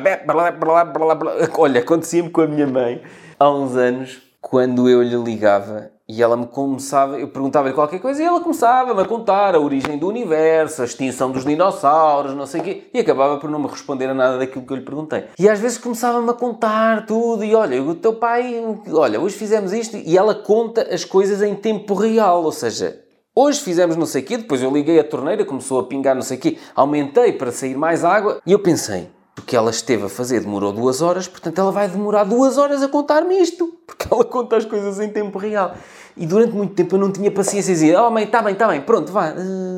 Olha, 1.58 1.79
acontecia-me 1.81 2.29
com 2.29 2.41
a 2.41 2.47
minha 2.47 2.67
mãe 2.67 3.01
há 3.39 3.49
uns 3.49 3.75
anos, 3.75 4.21
quando 4.41 4.88
eu 4.88 5.01
lhe 5.01 5.15
ligava 5.15 5.91
e 6.08 6.21
ela 6.21 6.38
me 6.38 6.45
começava, 6.45 7.19
eu 7.19 7.27
perguntava-lhe 7.29 7.73
qualquer 7.73 7.99
coisa 7.99 8.21
e 8.21 8.25
ela 8.25 8.39
começava-me 8.39 9.01
a 9.01 9.05
contar 9.05 9.55
a 9.55 9.60
origem 9.60 9.97
do 9.97 10.08
universo, 10.08 10.84
a 10.84 10.86
extinção 10.86 11.31
dos 11.31 11.43
dinossauros, 11.43 12.36
não 12.36 12.45
sei 12.45 12.62
o 12.62 12.63
quê, 12.63 12.84
e 12.93 12.99
acabava 12.99 13.38
por 13.38 13.49
não 13.49 13.58
me 13.58 13.67
responder 13.67 14.05
a 14.05 14.13
nada 14.13 14.38
daquilo 14.38 14.63
que 14.63 14.71
eu 14.71 14.77
lhe 14.77 14.86
perguntei. 14.86 15.23
E 15.39 15.49
às 15.49 15.60
vezes 15.60 15.79
começava-me 15.79 16.29
a 16.29 16.34
contar 16.34 17.08
tudo, 17.08 17.43
e 17.43 17.55
olha, 17.55 17.81
o 17.81 17.95
teu 17.95 18.13
pai, 18.13 18.63
olha, 18.91 19.19
hoje 19.19 19.36
fizemos 19.36 19.73
isto, 19.73 19.97
e 19.97 20.15
ela 20.15 20.36
conta 20.36 20.88
as 20.93 21.03
coisas 21.03 21.41
em 21.41 21.55
tempo 21.55 21.95
real, 21.95 22.43
ou 22.43 22.51
seja, 22.51 23.01
Hoje 23.38 23.60
fizemos 23.60 23.98
não 23.98 24.06
sei 24.06 24.21
o 24.21 24.26
quê, 24.26 24.38
depois 24.38 24.62
eu 24.63 24.71
liguei 24.71 24.98
a 24.98 25.04
torneira, 25.04 25.43
começou 25.43 25.78
a 25.78 25.84
pingar 25.84 26.15
não 26.15 26.21
sei 26.21 26.38
o 26.38 26.39
quê, 26.39 26.58
aumentei 26.74 27.34
para 27.34 27.52
sair 27.52 27.76
mais 27.76 28.06
água 28.06 28.41
e 28.45 28.54
eu 28.54 28.60
pensei, 28.60 29.10
porque 29.36 29.58
ela 29.58 29.69
esteve 29.69 30.06
a 30.06 30.10
fazer 30.10 30.39
demorou 30.39 30.71
duas 30.71 31.02
horas, 31.02 31.28
portanto 31.28 31.60
ela 31.60 31.69
vai 31.69 31.89
demorar 31.89 32.24
duas 32.24 32.58
horas 32.58 32.82
a 32.82 32.88
contar-me 32.88 33.38
isto, 33.38 33.78
porque 33.86 34.08
ela 34.10 34.24
conta 34.24 34.56
as 34.56 34.63
coisas 34.63 35.02
em 35.02 35.10
tempo 35.10 35.38
real. 35.38 35.76
E 36.15 36.26
durante 36.26 36.54
muito 36.54 36.76
tempo 36.76 36.95
eu 36.95 37.00
não 37.00 37.12
tinha 37.12 37.30
paciência 37.30 37.71
e 37.71 37.74
dizia, 37.74 38.02
oh 38.02 38.10
mãe, 38.10 38.24
está 38.24 38.41
bem, 38.41 38.54
está 38.54 38.69
bem, 38.69 38.80
pronto, 38.80 39.12
vá, 39.12 39.28
eh, 39.28 39.34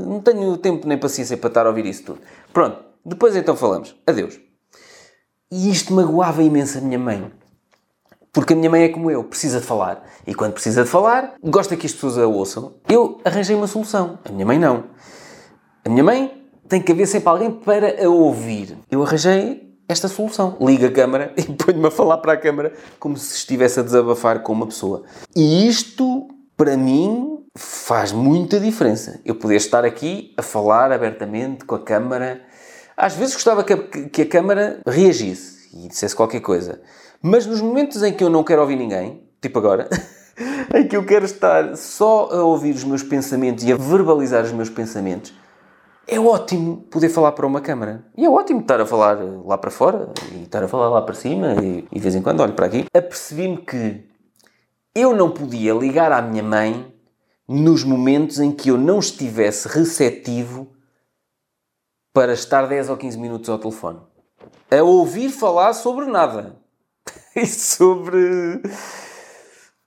não 0.06 0.22
tenho 0.22 0.56
tempo 0.58 0.88
nem 0.88 1.00
paciência 1.00 1.36
para 1.36 1.48
estar 1.48 1.65
a 1.65 1.70
ouvir 1.70 1.88
isso 1.88 2.04
tudo. 2.04 2.20
Pronto, 2.54 2.78
depois 3.04 3.36
então 3.36 3.56
falamos, 3.56 3.96
adeus. 4.06 4.39
E 5.52 5.72
isto 5.72 5.93
magoava 5.93 6.43
imenso 6.43 6.78
a 6.78 6.82
minha 6.82 7.00
mãe, 7.00 7.32
porque 8.32 8.54
a 8.54 8.56
minha 8.56 8.70
mãe 8.70 8.84
é 8.84 8.90
como 8.90 9.10
eu, 9.10 9.24
precisa 9.24 9.60
de 9.60 9.66
falar. 9.66 10.04
E 10.26 10.34
quando 10.34 10.54
precisa 10.54 10.84
de 10.84 10.90
falar, 10.90 11.36
gosta 11.44 11.76
que 11.76 11.86
as 11.86 11.94
pessoas 11.94 12.18
a 12.18 12.28
ouçam. 12.28 12.76
Eu 12.88 13.20
arranjei 13.26 13.56
uma 13.56 13.68
solução. 13.68 14.20
A 14.26 14.32
minha 14.32 14.46
mãe 14.46 14.60
não. 14.60 14.86
A 15.84 15.90
minha 15.90 16.04
mãe 16.04 16.48
tem 16.68 16.82
que 16.82 16.92
haver 16.92 17.08
sempre 17.08 17.30
alguém 17.30 17.52
para 17.52 18.04
a 18.04 18.10
ouvir. 18.10 18.78
Eu 18.92 19.04
arranjei 19.04 19.74
esta 19.88 20.08
solução. 20.08 20.58
Liga 20.60 20.88
a 20.88 20.92
câmara 20.92 21.34
e 21.38 21.44
ponho-me 21.44 21.88
a 21.88 21.92
falar 21.92 22.18
para 22.18 22.34
a 22.34 22.38
câmara 22.38 22.74
como 23.00 23.18
se 23.18 23.36
estivesse 23.36 23.80
a 23.80 23.84
desabafar 23.84 24.44
com 24.44 24.54
uma 24.54 24.68
pessoa. 24.68 25.04
E 25.36 25.68
isto 25.68 26.28
para 26.58 26.76
mim, 26.76 27.46
faz 27.56 28.12
muita 28.12 28.60
diferença. 28.60 29.22
Eu 29.24 29.36
poder 29.36 29.58
estar 29.58 29.86
aqui 29.86 30.34
a 30.36 30.42
falar 30.42 30.92
abertamente 30.92 31.63
com 31.63 31.76
a 31.76 31.80
câmara. 31.80 32.42
Às 32.98 33.13
vezes 33.13 33.36
gostava 33.36 33.63
que 33.63 33.74
a, 33.74 33.78
que 33.78 34.22
a 34.24 34.26
câmara 34.26 34.82
reagisse 34.86 35.57
e 35.73 35.88
dissesse 35.88 36.15
qualquer 36.15 36.41
coisa. 36.41 36.82
Mas 37.21 37.45
nos 37.45 37.62
momentos 37.62 38.03
em 38.03 38.13
que 38.13 38.23
eu 38.23 38.30
não 38.30 38.43
quero 38.43 38.62
ouvir 38.62 38.75
ninguém, 38.75 39.23
tipo 39.41 39.60
agora, 39.60 39.89
em 40.73 40.88
que 40.88 40.95
eu 40.95 41.06
quero 41.06 41.25
estar 41.25 41.75
só 41.75 42.30
a 42.32 42.43
ouvir 42.43 42.75
os 42.75 42.84
meus 42.84 43.03
pensamentos 43.03 43.63
e 43.63 43.71
a 43.71 43.77
verbalizar 43.77 44.43
os 44.43 44.51
meus 44.51 44.69
pensamentos, 44.69 45.34
é 46.08 46.19
ótimo 46.19 46.77
poder 46.89 47.10
falar 47.10 47.34
para 47.34 47.45
uma 47.45 47.60
câmara. 47.60 48.06
E 48.15 48.23
é 48.23 48.30
ótimo 48.30 48.62
estar 48.62 48.80
a 48.80 48.86
falar 48.86 49.19
lá 49.45 49.58
para 49.58 49.69
fora 49.69 50.10
e 50.32 50.43
estar 50.43 50.63
a 50.63 50.67
falar 50.67 50.89
lá 50.89 51.01
para 51.01 51.13
cima 51.13 51.56
e, 51.62 51.86
e 51.91 51.95
de 51.95 51.99
vez 51.99 52.15
em 52.15 52.21
quando 52.21 52.39
olho 52.39 52.53
para 52.53 52.65
aqui. 52.65 52.86
Apercebi-me 52.93 53.58
que 53.58 54.06
eu 54.95 55.13
não 55.15 55.30
podia 55.30 55.73
ligar 55.73 56.12
à 56.12 56.21
minha 56.21 56.43
mãe 56.43 56.93
nos 57.47 57.84
momentos 57.84 58.39
em 58.39 58.51
que 58.51 58.69
eu 58.69 58.77
não 58.77 58.99
estivesse 58.99 59.67
receptivo 59.67 60.67
para 62.13 62.34
estar 62.34 62.65
10 62.65 62.89
ou 62.89 62.97
15 62.97 63.17
minutos 63.17 63.49
ao 63.49 63.60
telefone. 63.60 63.99
A 64.69 64.84
ouvir 64.84 65.30
falar 65.30 65.73
sobre 65.73 66.06
nada. 66.06 66.56
e 67.36 67.45
sobre 67.45 68.62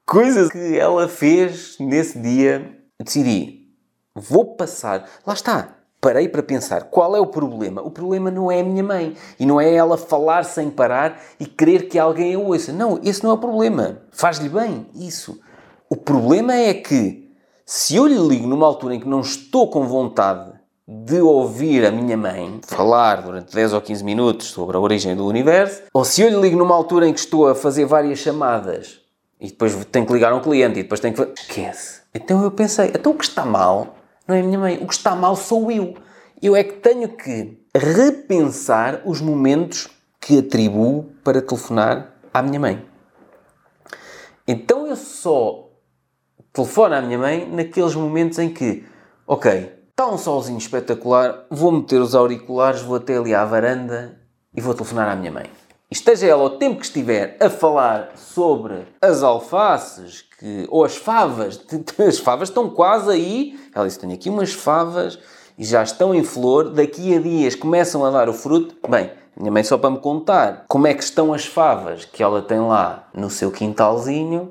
coisas 0.07 0.51
que 0.51 0.79
ela 0.79 1.09
fez 1.09 1.77
nesse 1.79 2.19
dia. 2.19 2.79
Decidi, 2.99 3.69
vou 4.15 4.57
passar. 4.57 5.09
Lá 5.27 5.35
está 5.35 5.81
parei 6.01 6.29
para 6.29 6.43
pensar 6.43 6.85
qual 6.85 7.15
é 7.15 7.21
o 7.21 7.27
problema. 7.27 7.83
O 7.83 7.91
problema 7.91 8.31
não 8.31 8.51
é 8.51 8.61
a 8.61 8.65
minha 8.65 8.83
mãe 8.83 9.15
e 9.39 9.45
não 9.45 9.61
é 9.61 9.73
ela 9.73 9.99
falar 9.99 10.45
sem 10.45 10.71
parar 10.71 11.21
e 11.39 11.45
querer 11.45 11.89
que 11.89 11.99
alguém 11.99 12.35
a 12.35 12.39
ouça. 12.39 12.73
Não, 12.73 12.99
esse 13.03 13.23
não 13.23 13.31
é 13.31 13.35
o 13.35 13.39
problema. 13.39 14.03
Faz-lhe 14.11 14.49
bem 14.49 14.87
isso. 14.95 15.39
O 15.89 15.97
problema 15.97 16.55
é 16.55 16.73
que 16.73 17.31
se 17.67 17.97
eu 17.97 18.07
lhe 18.07 18.17
ligo 18.17 18.47
numa 18.47 18.67
altura 18.67 18.95
em 18.95 19.01
que 19.01 19.09
não 19.09 19.21
estou 19.21 19.69
com 19.71 19.87
vontade 19.87 20.59
de 20.93 21.21
ouvir 21.21 21.87
a 21.87 21.91
minha 21.93 22.17
mãe 22.17 22.61
falar 22.67 23.23
durante 23.23 23.55
10 23.55 23.75
ou 23.75 23.81
15 23.81 24.03
minutos 24.03 24.49
sobre 24.49 24.77
a 24.77 24.81
origem 24.81 25.15
do 25.15 25.25
universo, 25.25 25.83
ou 25.95 26.05
se 26.05 26.21
eu 26.21 26.29
lhe 26.29 26.41
ligo 26.41 26.59
numa 26.59 26.75
altura 26.75 27.07
em 27.07 27.13
que 27.13 27.21
estou 27.21 27.47
a 27.47 27.55
fazer 27.55 27.85
várias 27.85 28.19
chamadas 28.19 28.99
e 29.41 29.47
depois 29.47 29.73
tenho 29.85 30.05
que 30.05 30.13
ligar 30.13 30.33
um 30.33 30.41
cliente 30.41 30.81
e 30.81 30.83
depois 30.83 30.99
tenho 30.99 31.15
que. 31.15 31.23
Esquece. 31.41 32.01
Então 32.13 32.43
eu 32.43 32.51
pensei, 32.51 32.89
então 32.89 33.13
o 33.13 33.15
que 33.15 33.23
está 33.23 33.45
mal 33.45 33.99
não 34.27 34.35
é 34.35 34.41
a 34.41 34.43
minha 34.43 34.59
mãe. 34.59 34.79
O 34.83 34.87
que 34.89 34.93
está 34.93 35.15
mal 35.15 35.37
sou 35.37 35.71
eu. 35.71 35.95
Eu 36.43 36.57
é 36.57 36.65
que 36.65 36.73
tenho 36.73 37.09
que 37.09 37.57
repensar 37.73 39.01
os 39.05 39.21
momentos 39.21 39.89
que 40.21 40.39
atribuo 40.39 41.05
para 41.23 41.41
telefonar 41.41 42.15
à 42.35 42.43
minha 42.43 42.59
mãe. 42.59 42.85
Então 44.45 44.89
eu 44.89 44.97
só 44.97 45.71
telefono 46.53 46.97
à 46.97 47.01
minha 47.01 47.17
mãe 47.17 47.49
naqueles 47.49 47.95
momentos 47.95 48.41
em 48.41 48.49
que, 48.49 48.85
ok, 49.25 49.80
está 50.01 50.11
um 50.11 50.17
solzinho 50.17 50.57
espetacular, 50.57 51.45
vou 51.51 51.71
meter 51.71 52.01
os 52.01 52.15
auriculares, 52.15 52.81
vou 52.81 52.97
até 52.97 53.19
ali 53.19 53.35
à 53.35 53.45
varanda 53.45 54.19
e 54.57 54.59
vou 54.59 54.73
telefonar 54.73 55.11
à 55.11 55.15
minha 55.15 55.31
mãe. 55.31 55.45
Esteja 55.91 56.27
ela 56.27 56.43
o 56.43 56.57
tempo 56.57 56.79
que 56.79 56.87
estiver 56.87 57.37
a 57.39 57.51
falar 57.51 58.13
sobre 58.17 58.89
as 59.03 59.23
alfaces 59.23 60.25
que, 60.39 60.67
ou 60.71 60.87
as 60.87 60.97
favas, 60.97 61.61
as 62.09 62.19
favas 62.19 62.49
estão 62.49 62.71
quase 62.71 63.11
aí. 63.11 63.61
Ela 63.75 63.87
disse: 63.87 63.99
Tenho 63.99 64.15
aqui 64.15 64.31
umas 64.31 64.55
favas 64.55 65.19
e 65.59 65.65
já 65.67 65.83
estão 65.83 66.15
em 66.15 66.25
flor, 66.25 66.71
daqui 66.71 67.15
a 67.15 67.21
dias 67.21 67.55
começam 67.55 68.03
a 68.03 68.11
dar 68.11 68.27
o 68.27 68.33
fruto. 68.33 68.75
Bem, 68.89 69.11
minha 69.37 69.53
mãe 69.53 69.63
só 69.63 69.77
para 69.77 69.91
me 69.91 69.99
contar 69.99 70.65
como 70.67 70.87
é 70.87 70.95
que 70.95 71.05
estão 71.05 71.35
as 71.35 71.45
favas 71.45 72.07
que 72.07 72.23
ela 72.23 72.41
tem 72.41 72.59
lá 72.59 73.07
no 73.13 73.29
seu 73.29 73.51
quintalzinho, 73.51 74.51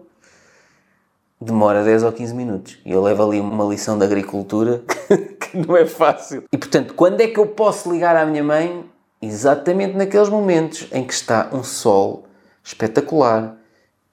demora 1.42 1.84
10 1.84 2.04
ou 2.04 2.12
15 2.12 2.34
minutos. 2.34 2.78
E 2.86 2.92
eu 2.92 3.02
levo 3.02 3.24
ali 3.24 3.40
uma 3.40 3.66
lição 3.66 3.98
de 3.98 4.04
agricultura 4.04 4.84
que 5.40 5.58
não 5.58 5.76
é 5.76 5.86
fácil. 5.86 6.44
E 6.52 6.58
portanto, 6.58 6.94
quando 6.94 7.22
é 7.22 7.28
que 7.28 7.40
eu 7.40 7.48
posso 7.48 7.92
ligar 7.92 8.16
à 8.16 8.26
minha 8.26 8.44
mãe? 8.44 8.86
Exatamente 9.22 9.98
naqueles 9.98 10.30
momentos 10.30 10.88
em 10.92 11.04
que 11.04 11.14
está 11.14 11.50
um 11.52 11.64
sol 11.64 12.26
espetacular, 12.64 13.58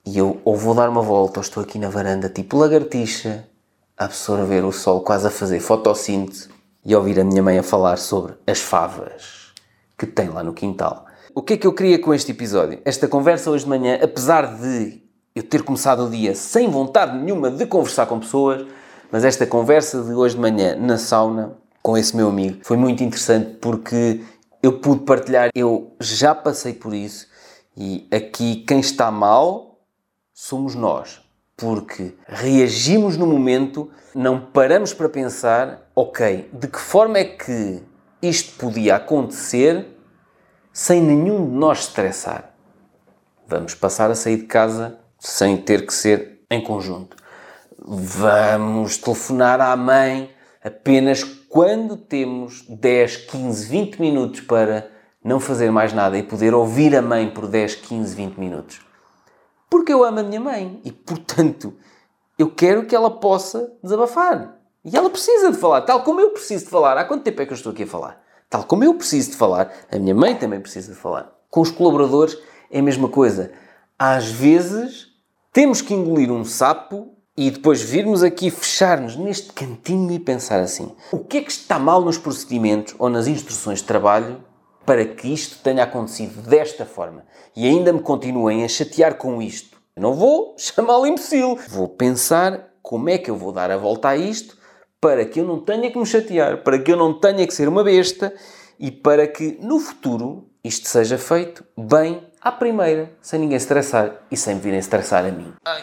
e 0.05 0.19
eu 0.19 0.41
ou 0.45 0.57
vou 0.57 0.75
dar 0.75 0.89
uma 0.89 1.03
volta 1.03 1.41
ou 1.41 1.43
estou 1.43 1.63
aqui 1.63 1.79
na 1.79 1.89
varanda, 1.89 2.29
tipo 2.29 2.57
lagartixa, 2.57 3.45
a 3.97 4.05
absorver 4.05 4.65
o 4.65 4.73
sol, 4.73 5.01
quase 5.01 5.27
a 5.27 5.31
fazer 5.31 5.61
fotossíntese 5.61 6.49
e 6.85 6.95
ouvir 6.95 7.19
a 7.19 7.25
minha 7.25 7.43
mãe 7.43 7.59
a 7.59 7.63
falar 7.63 7.99
sobre 7.99 8.35
as 8.47 8.61
favas 8.61 9.53
que 9.99 10.07
tem 10.07 10.29
lá 10.29 10.43
no 10.43 10.53
quintal. 10.53 11.07
O 11.35 11.43
que 11.43 11.55
é 11.55 11.57
que 11.57 11.67
eu 11.67 11.73
queria 11.73 11.99
com 11.99 12.15
este 12.15 12.31
episódio? 12.33 12.81
Esta 12.85 13.09
conversa 13.09 13.51
hoje 13.51 13.65
de 13.65 13.71
manhã, 13.71 13.99
apesar 14.01 14.57
de 14.57 15.03
eu 15.37 15.43
ter 15.43 15.63
começado 15.63 16.07
o 16.07 16.11
dia 16.11 16.35
sem 16.35 16.71
vontade 16.71 17.19
nenhuma 17.19 17.51
de 17.51 17.67
conversar 17.67 18.07
com 18.07 18.19
pessoas, 18.19 18.67
mas 19.13 19.23
esta 19.23 19.47
conversa 19.47 20.03
de 20.03 20.15
hoje 20.15 20.35
de 20.35 20.41
manhã 20.41 20.75
na 20.75 20.97
sauna 20.97 21.59
com 21.83 21.97
esse 21.97 22.17
meu 22.17 22.31
amigo 22.31 22.61
foi 22.63 22.79
muito 22.79 23.05
interessante 23.05 23.59
porque 23.61 24.25
eu 24.63 24.81
pude 24.81 25.05
partilhar, 25.05 25.51
eu 25.55 25.95
já 26.01 26.35
passei 26.35 26.73
por 26.73 26.95
isso 26.95 27.29
e 27.77 28.09
aqui 28.11 28.65
quem 28.67 28.81
está 28.81 29.11
mal 29.11 29.79
somos 30.33 30.75
nós. 30.75 31.21
Porque 31.55 32.15
reagimos 32.27 33.19
no 33.19 33.27
momento, 33.27 33.91
não 34.15 34.41
paramos 34.41 34.95
para 34.95 35.09
pensar, 35.09 35.91
ok, 35.95 36.51
de 36.53 36.67
que 36.67 36.79
forma 36.79 37.19
é 37.19 37.25
que 37.25 37.83
isto 38.23 38.59
podia 38.59 38.97
acontecer 38.97 39.87
sem 40.73 41.01
nenhum 41.01 41.45
de 41.45 41.53
nós 41.53 41.81
estressar? 41.81 42.55
Vamos 43.47 43.75
passar 43.75 44.11
a 44.11 44.15
sair 44.15 44.39
de 44.39 44.45
casa 44.45 44.99
sem 45.19 45.57
ter 45.57 45.87
que 45.87 45.95
ser 45.95 46.41
em 46.51 46.63
conjunto. 46.63 47.17
Vamos 47.79 48.97
telefonar 48.99 49.61
à 49.61 49.77
mãe 49.77 50.31
apenas 50.63 51.23
quando 51.25 51.97
temos 51.97 52.65
10, 52.69 53.17
15, 53.17 53.69
20 53.69 54.01
minutos 54.01 54.41
para 54.41 54.91
não 55.23 55.41
fazer 55.41 55.71
mais 55.71 55.93
nada 55.93 56.17
e 56.17 56.23
poder 56.23 56.55
ouvir 56.55 56.95
a 56.97 57.03
mãe 57.03 57.31
por 57.31 57.47
10, 57.47 57.77
15, 57.77 58.15
20 58.15 58.37
minutos. 58.37 58.81
Porque 59.69 59.93
eu 59.93 60.05
amo 60.05 60.21
a 60.21 60.23
minha 60.23 60.41
mãe 60.41 60.81
e, 60.85 60.93
portanto, 60.93 61.75
eu 62.39 62.51
quero 62.51 62.87
que 62.87 62.95
ela 62.95 63.11
possa 63.11 63.73
desabafar. 63.83 64.57
E 64.85 64.97
ela 64.97 65.11
precisa 65.11 65.51
de 65.51 65.59
falar, 65.59 65.81
tal 65.83 66.05
como 66.05 66.21
eu 66.21 66.31
preciso 66.31 66.65
de 66.65 66.71
falar. 66.71 66.97
Há 66.97 67.05
quanto 67.05 67.25
tempo 67.25 67.43
é 67.43 67.47
que 67.47 67.53
eu 67.53 67.57
estou 67.57 67.73
aqui 67.73 67.83
a 67.83 67.87
falar? 67.87 68.23
Tal 68.49 68.63
como 68.63 68.85
eu 68.85 68.95
preciso 68.95 69.33
de 69.33 69.37
falar, 69.37 69.73
a 69.91 69.99
minha 69.99 70.15
mãe 70.15 70.37
também 70.37 70.61
precisa 70.61 70.93
de 70.93 70.99
falar. 70.99 71.33
Com 71.51 71.61
os 71.61 71.71
colaboradores 71.73 72.39
é 72.71 72.79
a 72.79 72.83
mesma 72.83 73.09
coisa. 73.09 73.51
Às 73.99 74.27
vezes 74.27 75.07
temos 75.55 75.81
que 75.81 75.95
engolir 75.95 76.31
um 76.31 76.45
sapo 76.45 77.15
e 77.35 77.51
depois 77.51 77.81
virmos 77.81 78.23
aqui 78.23 78.51
fechar-nos 78.51 79.17
neste 79.17 79.51
cantinho 79.55 80.13
e 80.13 80.19
pensar 80.19 80.61
assim: 80.61 80.95
o 81.11 81.21
que 81.21 81.39
é 81.39 81.43
que 81.43 81.51
está 81.51 81.79
mal 81.79 82.03
nos 82.03 82.19
procedimentos 82.19 82.95
ou 82.99 83.09
nas 83.09 83.27
instruções 83.27 83.79
de 83.79 83.87
trabalho 83.87 84.45
para 84.85 85.03
que 85.07 85.33
isto 85.33 85.63
tenha 85.63 85.83
acontecido 85.83 86.43
desta 86.43 86.85
forma 86.85 87.25
e 87.57 87.67
ainda 87.67 87.91
me 87.91 88.01
continuem 88.01 88.65
a 88.65 88.69
chatear 88.69 89.15
com 89.15 89.41
isto. 89.41 89.79
Eu 89.97 90.03
não 90.03 90.13
vou 90.13 90.55
chamá-lo 90.61 91.07
imbecil. 91.07 91.59
Vou 91.71 91.89
pensar 91.89 92.69
como 92.83 93.09
é 93.09 93.17
que 93.17 93.31
eu 93.31 93.37
vou 93.37 93.51
dar 93.51 93.71
a 93.71 93.79
volta 93.79 94.11
a 94.11 94.17
isto 94.17 94.59
para 95.01 95.25
que 95.25 95.41
eu 95.41 95.47
não 95.47 95.61
tenha 95.61 95.91
que 95.91 95.99
me 95.99 96.05
chatear, 96.05 96.63
para 96.63 96.79
que 96.79 96.93
eu 96.93 96.99
não 96.99 97.19
tenha 97.19 97.47
que 97.47 97.55
ser 97.55 97.67
uma 97.67 97.83
besta 97.83 98.35
e 98.79 98.91
para 98.91 99.27
que 99.27 99.59
no 99.63 99.81
futuro 99.81 100.51
isto 100.63 100.87
seja 100.87 101.17
feito 101.17 101.65
bem 101.79 102.23
à 102.47 102.53
primeira, 102.53 103.11
sem 103.21 103.41
ninguém 103.41 103.57
estressar 103.57 104.23
e 104.31 104.37
sem 104.37 104.55
me 104.55 104.61
virem 104.61 104.79
estressar 104.79 105.25
a 105.25 105.33
mim. 105.33 105.53
Ai, 105.65 105.83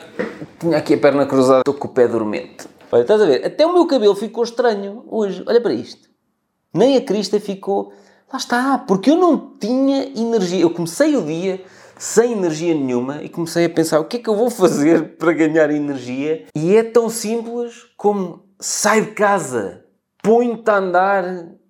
tinha 0.59 0.77
aqui 0.77 0.93
a 0.93 0.97
perna 0.97 1.25
cruzada, 1.25 1.59
estou 1.59 1.73
com 1.73 1.87
o 1.87 1.91
pé 1.91 2.07
dormente. 2.07 2.67
Olha, 2.91 3.01
estás 3.01 3.21
a 3.21 3.25
ver? 3.25 3.45
Até 3.45 3.65
o 3.65 3.73
meu 3.73 3.85
cabelo 3.85 4.15
ficou 4.15 4.43
estranho 4.43 5.03
hoje. 5.09 5.43
Olha 5.45 5.59
para 5.59 5.73
isto. 5.73 6.09
Nem 6.73 6.95
a 6.95 7.01
crista 7.01 7.39
ficou 7.39 7.91
Lá 8.33 8.37
está, 8.37 8.79
porque 8.79 9.11
eu 9.11 9.15
não 9.15 9.57
tinha 9.59 10.05
energia. 10.19 10.61
Eu 10.61 10.71
comecei 10.71 11.15
o 11.15 11.21
dia 11.21 11.63
sem 11.99 12.31
energia 12.31 12.73
nenhuma 12.73 13.21
e 13.21 13.29
comecei 13.29 13.65
a 13.65 13.69
pensar 13.69 13.99
o 13.99 14.05
que 14.05 14.17
é 14.17 14.19
que 14.19 14.27
eu 14.27 14.35
vou 14.35 14.49
fazer 14.49 15.17
para 15.19 15.33
ganhar 15.33 15.69
energia. 15.69 16.45
E 16.55 16.75
é 16.75 16.81
tão 16.81 17.11
simples 17.11 17.85
como 17.95 18.43
sai 18.59 19.01
de 19.01 19.11
casa, 19.11 19.85
põe-te 20.23 20.67
a 20.67 20.77
andar, 20.77 21.23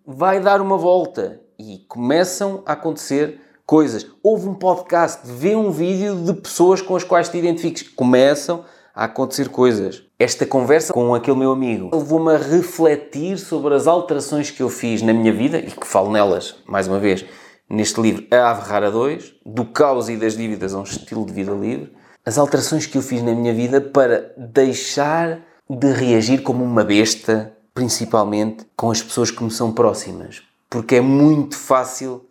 vai 0.06 0.40
dar 0.40 0.62
uma 0.62 0.78
volta. 0.78 1.42
E 1.60 1.80
começam 1.90 2.64
a 2.66 2.72
acontecer 2.72 3.42
coisas. 3.66 4.06
Houve 4.22 4.48
um 4.48 4.54
podcast, 4.54 5.22
vê 5.26 5.56
um 5.56 5.72
vídeo 5.72 6.16
de 6.16 6.34
pessoas 6.34 6.82
com 6.82 6.96
as 6.96 7.04
quais 7.04 7.30
te 7.30 7.38
identifiques. 7.38 7.84
Começam 7.84 8.66
a 8.94 9.06
acontecer 9.06 9.50
coisas. 9.50 10.04
Esta 10.20 10.46
conversa 10.46 10.94
com 10.94 11.14
aquele 11.16 11.38
meu 11.38 11.52
amigo 11.52 11.90
levou-me 11.94 12.34
a 12.34 12.38
refletir 12.38 13.38
sobre 13.38 13.74
as 13.74 13.88
alterações 13.88 14.52
que 14.52 14.62
eu 14.62 14.70
fiz 14.70 15.02
na 15.02 15.14
minha 15.14 15.34
vida 15.34 15.58
e 15.58 15.72
que 15.72 15.88
falo 15.88 16.12
nelas, 16.12 16.56
mais 16.66 16.88
uma 16.88 17.00
vez, 17.00 17.26
neste 17.70 18.00
livro 18.00 18.26
A 18.32 18.52
Ave 18.52 18.70
Rara 18.70 18.92
2, 18.92 19.34
do 19.46 19.66
caos 19.66 20.10
e 20.10 20.16
das 20.16 20.38
dívidas 20.38 20.74
a 20.74 20.80
um 20.80 20.84
estilo 20.84 21.26
de 21.26 21.34
vida 21.34 21.52
livre. 21.52 21.92
As 22.26 22.38
alterações 22.38 22.86
que 22.86 22.98
eu 22.98 23.02
fiz 23.02 23.22
na 23.22 23.34
minha 23.34 23.54
vida 23.54 23.82
para 23.82 24.32
deixar 24.38 25.42
de 25.70 25.92
reagir 25.92 26.42
como 26.42 26.64
uma 26.64 26.84
besta, 26.84 27.52
principalmente 27.74 28.66
com 28.78 28.92
as 28.92 29.02
pessoas 29.02 29.32
que 29.32 29.44
me 29.44 29.52
são 29.52 29.72
próximas. 29.72 30.42
Porque 30.70 30.96
é 30.96 31.02
muito 31.02 31.58
fácil. 31.58 32.26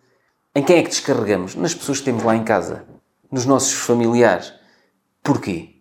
Em 0.55 0.63
quem 0.63 0.77
é 0.77 0.83
que 0.83 0.89
descarregamos? 0.89 1.55
Nas 1.55 1.73
pessoas 1.73 1.99
que 1.99 2.05
temos 2.05 2.23
lá 2.23 2.35
em 2.35 2.43
casa, 2.43 2.85
nos 3.31 3.45
nossos 3.45 3.73
familiares. 3.73 4.53
Porquê? 5.23 5.73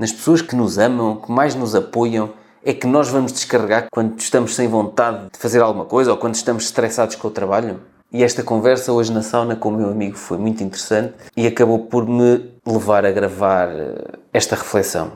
nas 0.00 0.10
pessoas 0.10 0.40
que 0.40 0.56
nos 0.56 0.78
amam, 0.78 1.16
que 1.16 1.30
mais 1.30 1.54
nos 1.54 1.74
apoiam, 1.74 2.30
é 2.64 2.72
que 2.72 2.86
nós 2.86 3.10
vamos 3.10 3.32
descarregar 3.32 3.88
quando 3.92 4.18
estamos 4.18 4.54
sem 4.54 4.66
vontade 4.66 5.28
de 5.30 5.38
fazer 5.38 5.60
alguma 5.60 5.84
coisa 5.84 6.10
ou 6.10 6.16
quando 6.16 6.36
estamos 6.36 6.64
estressados 6.64 7.16
com 7.16 7.28
o 7.28 7.30
trabalho? 7.30 7.82
E 8.10 8.24
esta 8.24 8.42
conversa 8.42 8.94
hoje 8.94 9.12
na 9.12 9.20
sauna 9.20 9.54
com 9.54 9.68
o 9.68 9.72
meu 9.72 9.90
amigo 9.90 10.16
foi 10.16 10.38
muito 10.38 10.64
interessante 10.64 11.12
e 11.36 11.46
acabou 11.46 11.80
por 11.80 12.08
me 12.08 12.50
levar 12.66 13.04
a 13.04 13.12
gravar 13.12 13.68
eh, 13.68 14.18
esta 14.32 14.56
reflexão. 14.56 15.12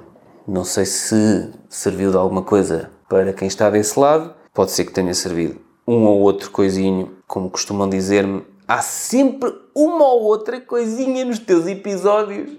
Não 0.46 0.64
sei 0.64 0.84
se 0.84 1.50
serviu 1.66 2.10
de 2.10 2.18
alguma 2.18 2.42
coisa 2.42 2.90
para 3.08 3.32
quem 3.32 3.48
está 3.48 3.70
desse 3.70 3.98
lado, 3.98 4.34
pode 4.52 4.70
ser 4.70 4.84
que 4.84 4.92
tenha 4.92 5.14
servido 5.14 5.58
um 5.88 6.04
ou 6.04 6.20
outro 6.20 6.50
coisinho, 6.50 7.10
como 7.26 7.48
costumam 7.48 7.88
dizer-me. 7.88 8.44
Há 8.66 8.80
sempre 8.80 9.52
uma 9.74 10.06
ou 10.06 10.22
outra 10.22 10.58
coisinha 10.58 11.24
nos 11.24 11.38
teus 11.38 11.66
episódios 11.66 12.50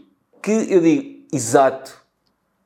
que 0.42 0.52
eu 0.52 0.80
digo, 0.80 1.26
exato, 1.34 2.00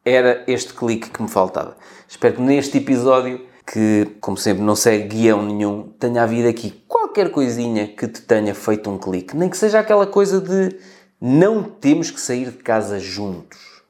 era 0.04 0.43
este 0.45 0.73
clique 0.73 1.10
que 1.10 1.21
me 1.21 1.30
faltava. 1.30 1.78
Espero 2.06 2.36
que 2.36 2.41
neste 2.41 2.78
episódio 2.78 3.47
que, 3.65 4.17
como 4.19 4.36
sempre, 4.36 4.63
não 4.63 4.75
segue 4.75 5.08
guião 5.08 5.41
nenhum, 5.41 5.89
tenha 5.97 6.23
havido 6.23 6.49
aqui 6.49 6.84
qualquer 6.86 7.32
coisinha 7.32 7.88
que 7.88 8.08
te 8.10 8.21
tenha 8.21 8.54
feito 8.54 8.89
um 8.89 8.97
clique. 8.97 9.38
Nem 9.38 9.47
que 9.47 9.58
seja 9.58 9.80
aquela 9.80 10.06
coisa 10.06 10.41
de 10.41 10.78
não 11.21 11.63
temos 11.63 12.12
que 12.12 12.19
sair 12.19 12.52
de 12.52 12.58
casa 12.58 12.99
juntos. 12.99 13.84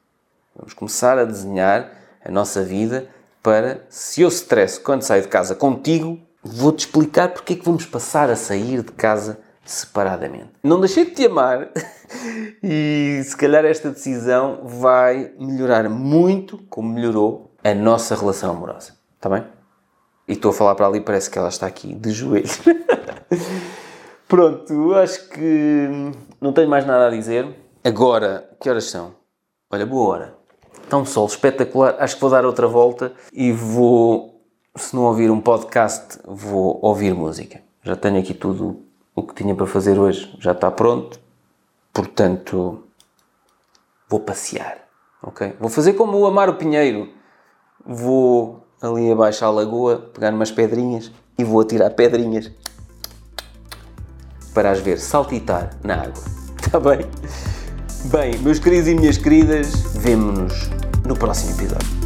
Vamos 0.54 0.74
começar 0.74 1.18
a 1.18 1.24
desenhar 1.24 1.90
a 2.24 2.30
nossa 2.30 2.62
vida 2.62 3.08
para, 3.42 3.84
se 3.88 4.20
eu 4.20 4.28
stress 4.28 4.78
quando 4.78 5.02
saio 5.02 5.22
de 5.22 5.28
casa 5.28 5.56
contigo, 5.56 6.20
vou-te 6.42 6.80
explicar 6.80 7.30
porque 7.30 7.54
é 7.54 7.56
que 7.56 7.64
vamos 7.64 7.86
passar 7.86 8.30
a 8.30 8.36
sair 8.36 8.82
de 8.82 8.92
casa 8.92 9.38
separadamente. 9.64 10.50
Não 10.62 10.80
deixei 10.80 11.04
de 11.04 11.12
te 11.12 11.26
amar 11.26 11.70
e 12.62 13.20
se 13.24 13.36
calhar 13.36 13.64
esta 13.64 13.90
decisão 13.90 14.60
vai 14.64 15.32
melhorar 15.38 15.88
muito, 15.88 16.58
como 16.68 16.92
melhorou, 16.92 17.54
a 17.62 17.74
nossa 17.74 18.14
relação 18.14 18.50
amorosa. 18.50 18.94
Está 19.16 19.28
bem? 19.28 19.44
E 20.26 20.32
estou 20.32 20.50
a 20.50 20.54
falar 20.54 20.74
para 20.74 20.86
ali, 20.86 21.00
parece 21.00 21.28
que 21.28 21.38
ela 21.38 21.48
está 21.48 21.66
aqui 21.66 21.94
de 21.94 22.10
joelhos. 22.10 22.60
Pronto, 24.28 24.94
acho 24.94 25.28
que 25.28 25.88
não 26.40 26.52
tenho 26.52 26.68
mais 26.68 26.86
nada 26.86 27.08
a 27.08 27.10
dizer. 27.10 27.48
Agora, 27.82 28.48
que 28.60 28.70
horas 28.70 28.84
são? 28.84 29.14
Olha, 29.68 29.84
boa 29.84 30.08
hora. 30.08 30.34
Está 30.84 30.96
um 30.96 31.04
sol 31.04 31.26
espetacular. 31.26 31.96
Acho 31.98 32.14
que 32.14 32.20
vou 32.20 32.30
dar 32.30 32.44
outra 32.44 32.68
volta 32.68 33.12
e 33.32 33.50
vou, 33.50 34.29
se 34.76 34.94
não 34.94 35.02
ouvir 35.02 35.30
um 35.30 35.40
podcast, 35.40 36.18
vou 36.24 36.78
ouvir 36.82 37.14
música. 37.14 37.60
Já 37.82 37.96
tenho 37.96 38.18
aqui 38.18 38.34
tudo 38.34 38.82
o 39.14 39.22
que 39.22 39.34
tinha 39.34 39.54
para 39.54 39.66
fazer 39.66 39.98
hoje. 39.98 40.34
Já 40.38 40.52
está 40.52 40.70
pronto. 40.70 41.20
Portanto, 41.92 42.84
vou 44.08 44.20
passear. 44.20 44.78
Ok? 45.22 45.54
Vou 45.58 45.68
fazer 45.68 45.94
como 45.94 46.18
o 46.18 46.26
Amaro 46.26 46.54
Pinheiro. 46.54 47.08
Vou 47.84 48.64
ali 48.80 49.10
abaixo 49.10 49.44
à 49.44 49.50
lagoa, 49.50 49.98
pegar 49.98 50.32
umas 50.32 50.50
pedrinhas 50.50 51.10
e 51.36 51.44
vou 51.44 51.60
atirar 51.60 51.90
pedrinhas 51.90 52.50
para 54.54 54.70
as 54.70 54.80
ver 54.80 54.98
saltitar 54.98 55.76
na 55.82 56.02
água. 56.02 56.22
Está 56.58 56.80
bem? 56.80 57.00
Bem, 58.06 58.38
meus 58.38 58.58
queridos 58.58 58.88
e 58.88 58.94
minhas 58.94 59.18
queridas, 59.18 59.72
vemo-nos 59.94 60.70
no 61.06 61.14
próximo 61.16 61.52
episódio. 61.52 61.99